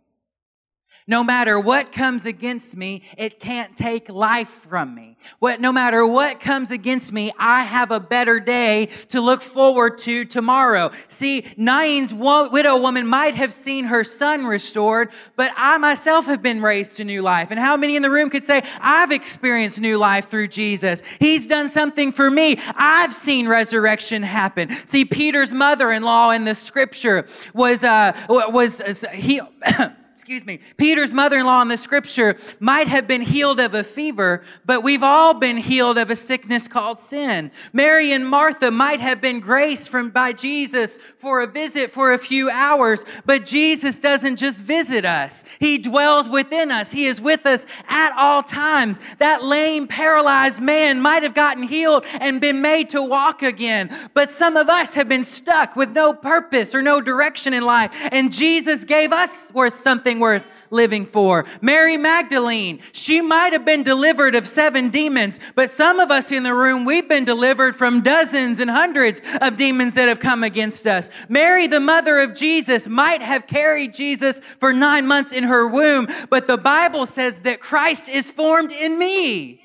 No 1.10 1.24
matter 1.24 1.58
what 1.58 1.93
comes 1.93 2.26
against 2.26 2.76
me, 2.76 3.01
it 3.18 3.39
can't 3.39 3.78
take 3.78 4.10
life 4.10 4.49
from 4.49 4.93
me. 4.93 5.18
What, 5.39 5.62
no 5.62 5.72
matter 5.72 6.05
what 6.05 6.41
comes 6.41 6.70
against 6.70 7.14
me, 7.14 7.32
I 7.39 7.64
have 7.64 7.91
a 7.91 7.99
better 7.99 8.41
day 8.41 8.89
to 9.10 9.22
look 9.22 9.41
forward 9.41 9.99
to 9.99 10.26
tomorrow. 10.26 10.91
See, 11.08 11.45
Nain's 11.55 12.14
widow 12.14 12.82
woman 12.82 13.08
might 13.08 13.36
have 13.36 13.53
seen 13.53 13.86
her 13.86 14.03
son 14.03 14.45
restored, 14.45 15.10
but 15.38 15.51
I 15.55 15.78
myself 15.78 16.26
have 16.26 16.41
been 16.41 16.62
raised 16.62 16.97
to 16.97 17.05
new 17.05 17.22
life. 17.22 17.51
And 17.51 17.60
how 17.60 17.78
many 17.78 17.95
in 17.95 18.01
the 18.01 18.10
room 18.10 18.30
could 18.30 18.45
say, 18.45 18.64
I've 18.82 19.12
experienced 19.12 19.80
new 19.80 19.97
life 19.97 20.30
through 20.30 20.49
Jesus? 20.49 21.01
He's 21.20 21.47
done 21.47 21.70
something 21.70 22.12
for 22.12 22.30
me. 22.30 22.60
I've 22.76 23.14
seen 23.14 23.47
resurrection 23.47 24.24
happen. 24.24 24.76
See, 24.86 25.05
Peter's 25.05 25.53
mother-in-law 25.53 26.32
in 26.32 26.43
the 26.43 26.55
scripture 26.55 27.28
was, 27.53 27.84
uh, 27.84 28.14
was, 28.28 28.82
uh, 28.82 29.08
he, 29.10 29.39
excuse 30.18 30.43
me, 30.47 30.59
Peter's 30.78 31.13
mother-in-law 31.13 31.61
in 31.61 31.68
the 31.68 31.78
scripture 31.78 32.38
might 32.59 32.88
have 32.88 33.07
been 33.07 33.22
healed 33.22 33.59
of 33.59 33.76
a 33.76 33.84
fever, 33.84 34.43
but 34.65 34.82
we've 34.82 35.03
all 35.03 35.36
been 35.36 35.57
healed 35.57 35.95
of 35.99 36.09
a 36.09 36.15
sickness 36.15 36.68
called 36.68 36.99
sin. 36.99 37.51
Mary 37.72 38.11
and 38.11 38.28
Martha 38.28 38.72
might 38.72 38.99
have 38.99 39.22
been 39.22 39.39
graced 39.39 39.89
from 39.89 40.09
by 40.09 40.34
Jesus 40.34 40.97
for 41.20 41.41
a 41.41 41.45
visit 41.47 41.91
for 41.91 42.13
a 42.13 42.18
few 42.18 42.49
hours, 42.49 43.05
but 43.28 43.45
Jesus 43.45 43.99
doesn't 43.99 44.38
just 44.38 44.63
visit 44.63 45.05
us. 45.05 45.43
He 45.59 45.78
dwells 45.78 46.28
within 46.28 46.72
us. 46.72 46.91
He 46.91 47.05
is 47.05 47.22
with 47.22 47.45
us 47.45 47.68
at 47.88 48.11
all 48.18 48.41
times. 48.41 48.99
That 49.20 49.43
lame, 49.43 49.88
paralyzed 49.88 50.63
man 50.63 50.99
might 50.99 51.22
have 51.22 51.36
gotten 51.36 51.61
healed 51.61 52.05
and 52.20 52.41
been 52.41 52.59
made 52.63 52.89
to 52.89 53.03
walk 53.03 53.43
again, 53.43 53.95
but 54.15 54.32
some 54.32 54.57
of 54.57 54.68
us 54.68 54.95
have 54.95 55.07
been 55.07 55.26
stuck 55.26 55.76
with 55.76 55.91
no 55.91 56.11
purpose 56.11 56.74
or 56.74 56.82
no 56.82 57.01
direction 57.01 57.53
in 57.53 57.63
life, 57.63 57.91
and 58.11 58.34
Jesus 58.34 58.84
gave 58.84 59.13
us 59.13 59.53
worth 59.53 59.76
something 59.76 60.07
worth 60.16 60.43
living 60.70 61.05
for. 61.05 61.45
Mary 61.62 61.97
Magdalene, 61.97 62.80
she 62.91 63.22
might 63.22 63.53
have 63.53 63.66
been 63.66 63.84
delivered 63.84 64.36
of 64.36 64.47
seven 64.47 64.89
demons, 64.89 65.39
but 65.55 65.72
some 65.72 65.99
of 65.99 66.12
us 66.12 66.32
in 66.32 66.43
the 66.43 66.53
room, 66.53 66.86
we've 66.86 67.08
been 67.08 67.26
delivered 67.26 67.76
from 67.76 68.01
dozens 68.01 68.60
and 68.60 68.70
hundreds 68.70 69.22
of 69.41 69.58
demons 69.58 69.93
that 69.95 70.08
have 70.08 70.20
come 70.20 70.43
against 70.43 70.88
us. 70.88 71.10
Mary, 71.30 71.68
the 71.68 71.80
mother 71.80 72.20
of 72.20 72.34
Jesus, 72.34 72.88
might 72.88 73.22
have 73.22 73.47
carried 73.47 73.93
Jesus 73.93 74.41
for 74.60 74.74
nine 74.74 75.08
months 75.08 75.32
in 75.32 75.43
her 75.43 75.68
womb, 75.68 76.08
but 76.30 76.47
the 76.47 76.58
Bible 76.58 77.05
says 77.05 77.41
that 77.41 77.60
Christ 77.60 78.10
is 78.10 78.32
formed 78.32 78.72
in 78.72 78.97
me. 78.97 79.62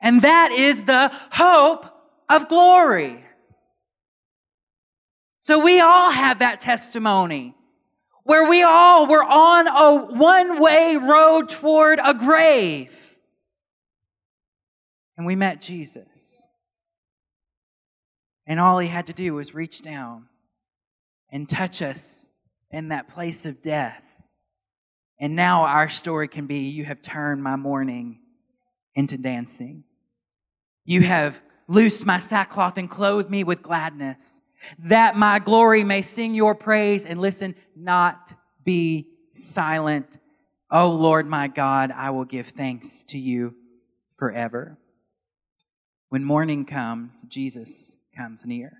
And 0.00 0.22
that 0.22 0.52
is 0.52 0.84
the 0.84 1.10
hope 1.30 1.86
of 2.28 2.48
glory. 2.48 3.24
So 5.40 5.64
we 5.64 5.80
all 5.80 6.10
have 6.10 6.40
that 6.40 6.60
testimony 6.60 7.55
where 8.26 8.50
we 8.50 8.64
all 8.64 9.06
were 9.06 9.22
on 9.22 9.68
a 9.68 10.14
one 10.16 10.60
way 10.60 10.96
road 10.96 11.48
toward 11.48 12.00
a 12.04 12.12
grave. 12.12 12.90
And 15.16 15.24
we 15.24 15.36
met 15.36 15.62
Jesus. 15.62 16.46
And 18.44 18.58
all 18.58 18.80
he 18.80 18.88
had 18.88 19.06
to 19.06 19.12
do 19.12 19.34
was 19.34 19.54
reach 19.54 19.80
down 19.80 20.26
and 21.30 21.48
touch 21.48 21.82
us 21.82 22.28
in 22.72 22.88
that 22.88 23.08
place 23.08 23.46
of 23.46 23.62
death. 23.62 24.02
And 25.20 25.36
now 25.36 25.62
our 25.64 25.88
story 25.88 26.26
can 26.26 26.46
be 26.46 26.68
you 26.68 26.84
have 26.84 27.00
turned 27.00 27.44
my 27.44 27.54
mourning 27.54 28.18
into 28.96 29.16
dancing. 29.16 29.84
You 30.84 31.02
have 31.02 31.36
loosed 31.68 32.04
my 32.04 32.18
sackcloth 32.18 32.76
and 32.76 32.90
clothed 32.90 33.30
me 33.30 33.44
with 33.44 33.62
gladness 33.62 34.40
that 34.78 35.16
my 35.16 35.38
glory 35.38 35.84
may 35.84 36.02
sing 36.02 36.34
your 36.34 36.54
praise 36.54 37.04
and 37.04 37.20
listen, 37.20 37.54
not 37.74 38.32
be 38.64 39.08
silent. 39.34 40.06
O 40.70 40.90
Lord 40.90 41.26
my 41.26 41.48
God, 41.48 41.92
I 41.92 42.10
will 42.10 42.24
give 42.24 42.48
thanks 42.56 43.04
to 43.08 43.18
you 43.18 43.54
forever. 44.18 44.78
When 46.08 46.24
morning 46.24 46.64
comes, 46.64 47.24
Jesus 47.28 47.96
comes 48.16 48.44
near. 48.46 48.72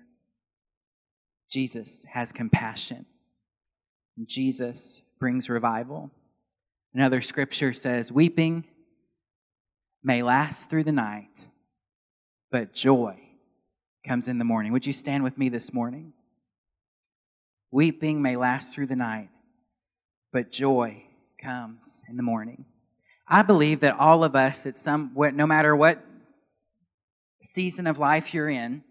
Jesus 1.49 2.05
has 2.11 2.31
compassion. 2.31 3.05
Jesus 4.25 5.01
brings 5.19 5.49
revival. 5.49 6.11
Another 6.93 7.21
scripture 7.21 7.73
says, 7.73 8.11
Weeping 8.11 8.65
may 10.03 10.23
last 10.23 10.69
through 10.69 10.83
the 10.83 10.91
night, 10.91 11.47
but 12.51 12.73
joy 12.73 13.26
comes 14.07 14.27
in 14.27 14.37
the 14.37 14.45
morning. 14.45 14.71
Would 14.71 14.85
you 14.85 14.93
stand 14.93 15.23
with 15.23 15.37
me 15.37 15.49
this 15.49 15.73
morning? 15.73 16.13
Weeping 17.71 18.21
may 18.21 18.37
last 18.37 18.73
through 18.73 18.87
the 18.87 18.95
night, 18.95 19.29
but 20.31 20.51
joy 20.51 21.03
comes 21.41 22.03
in 22.09 22.15
the 22.15 22.23
morning. 22.23 22.65
I 23.27 23.41
believe 23.41 23.81
that 23.81 23.99
all 23.99 24.23
of 24.23 24.35
us, 24.35 24.65
at 24.65 24.77
some, 24.77 25.11
no 25.15 25.45
matter 25.45 25.75
what 25.75 26.03
season 27.41 27.87
of 27.87 27.99
life 27.99 28.33
you're 28.33 28.49
in, 28.49 28.83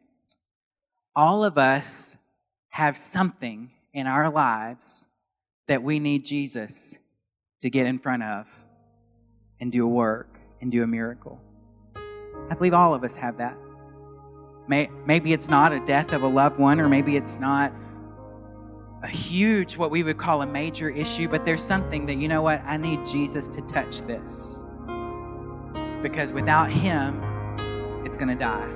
all 1.14 1.44
of 1.44 1.56
us 1.56 2.16
have 2.68 2.98
something 2.98 3.70
in 3.94 4.06
our 4.06 4.30
lives 4.30 5.06
that 5.68 5.82
we 5.82 5.98
need 5.98 6.26
Jesus 6.26 6.98
to 7.62 7.70
get 7.70 7.86
in 7.86 7.98
front 7.98 8.22
of 8.22 8.46
and 9.58 9.72
do 9.72 9.84
a 9.84 9.88
work 9.88 10.38
and 10.60 10.70
do 10.70 10.82
a 10.82 10.86
miracle. 10.86 11.40
I 12.50 12.54
believe 12.54 12.74
all 12.74 12.94
of 12.94 13.02
us 13.02 13.16
have 13.16 13.38
that. 13.38 13.56
May, 14.68 14.90
maybe 15.06 15.32
it's 15.32 15.48
not 15.48 15.72
a 15.72 15.80
death 15.86 16.12
of 16.12 16.22
a 16.22 16.26
loved 16.26 16.58
one, 16.58 16.80
or 16.80 16.88
maybe 16.88 17.16
it's 17.16 17.38
not 17.38 17.72
a 19.02 19.08
huge, 19.08 19.76
what 19.76 19.90
we 19.90 20.02
would 20.02 20.18
call 20.18 20.42
a 20.42 20.46
major 20.46 20.90
issue, 20.90 21.28
but 21.28 21.44
there's 21.44 21.62
something 21.62 22.06
that, 22.06 22.16
you 22.16 22.28
know 22.28 22.42
what, 22.42 22.60
I 22.64 22.76
need 22.76 23.06
Jesus 23.06 23.48
to 23.50 23.60
touch 23.62 24.00
this. 24.02 24.64
Because 26.02 26.32
without 26.32 26.72
Him, 26.72 27.22
it's 28.04 28.16
going 28.16 28.28
to 28.28 28.34
die. 28.34 28.75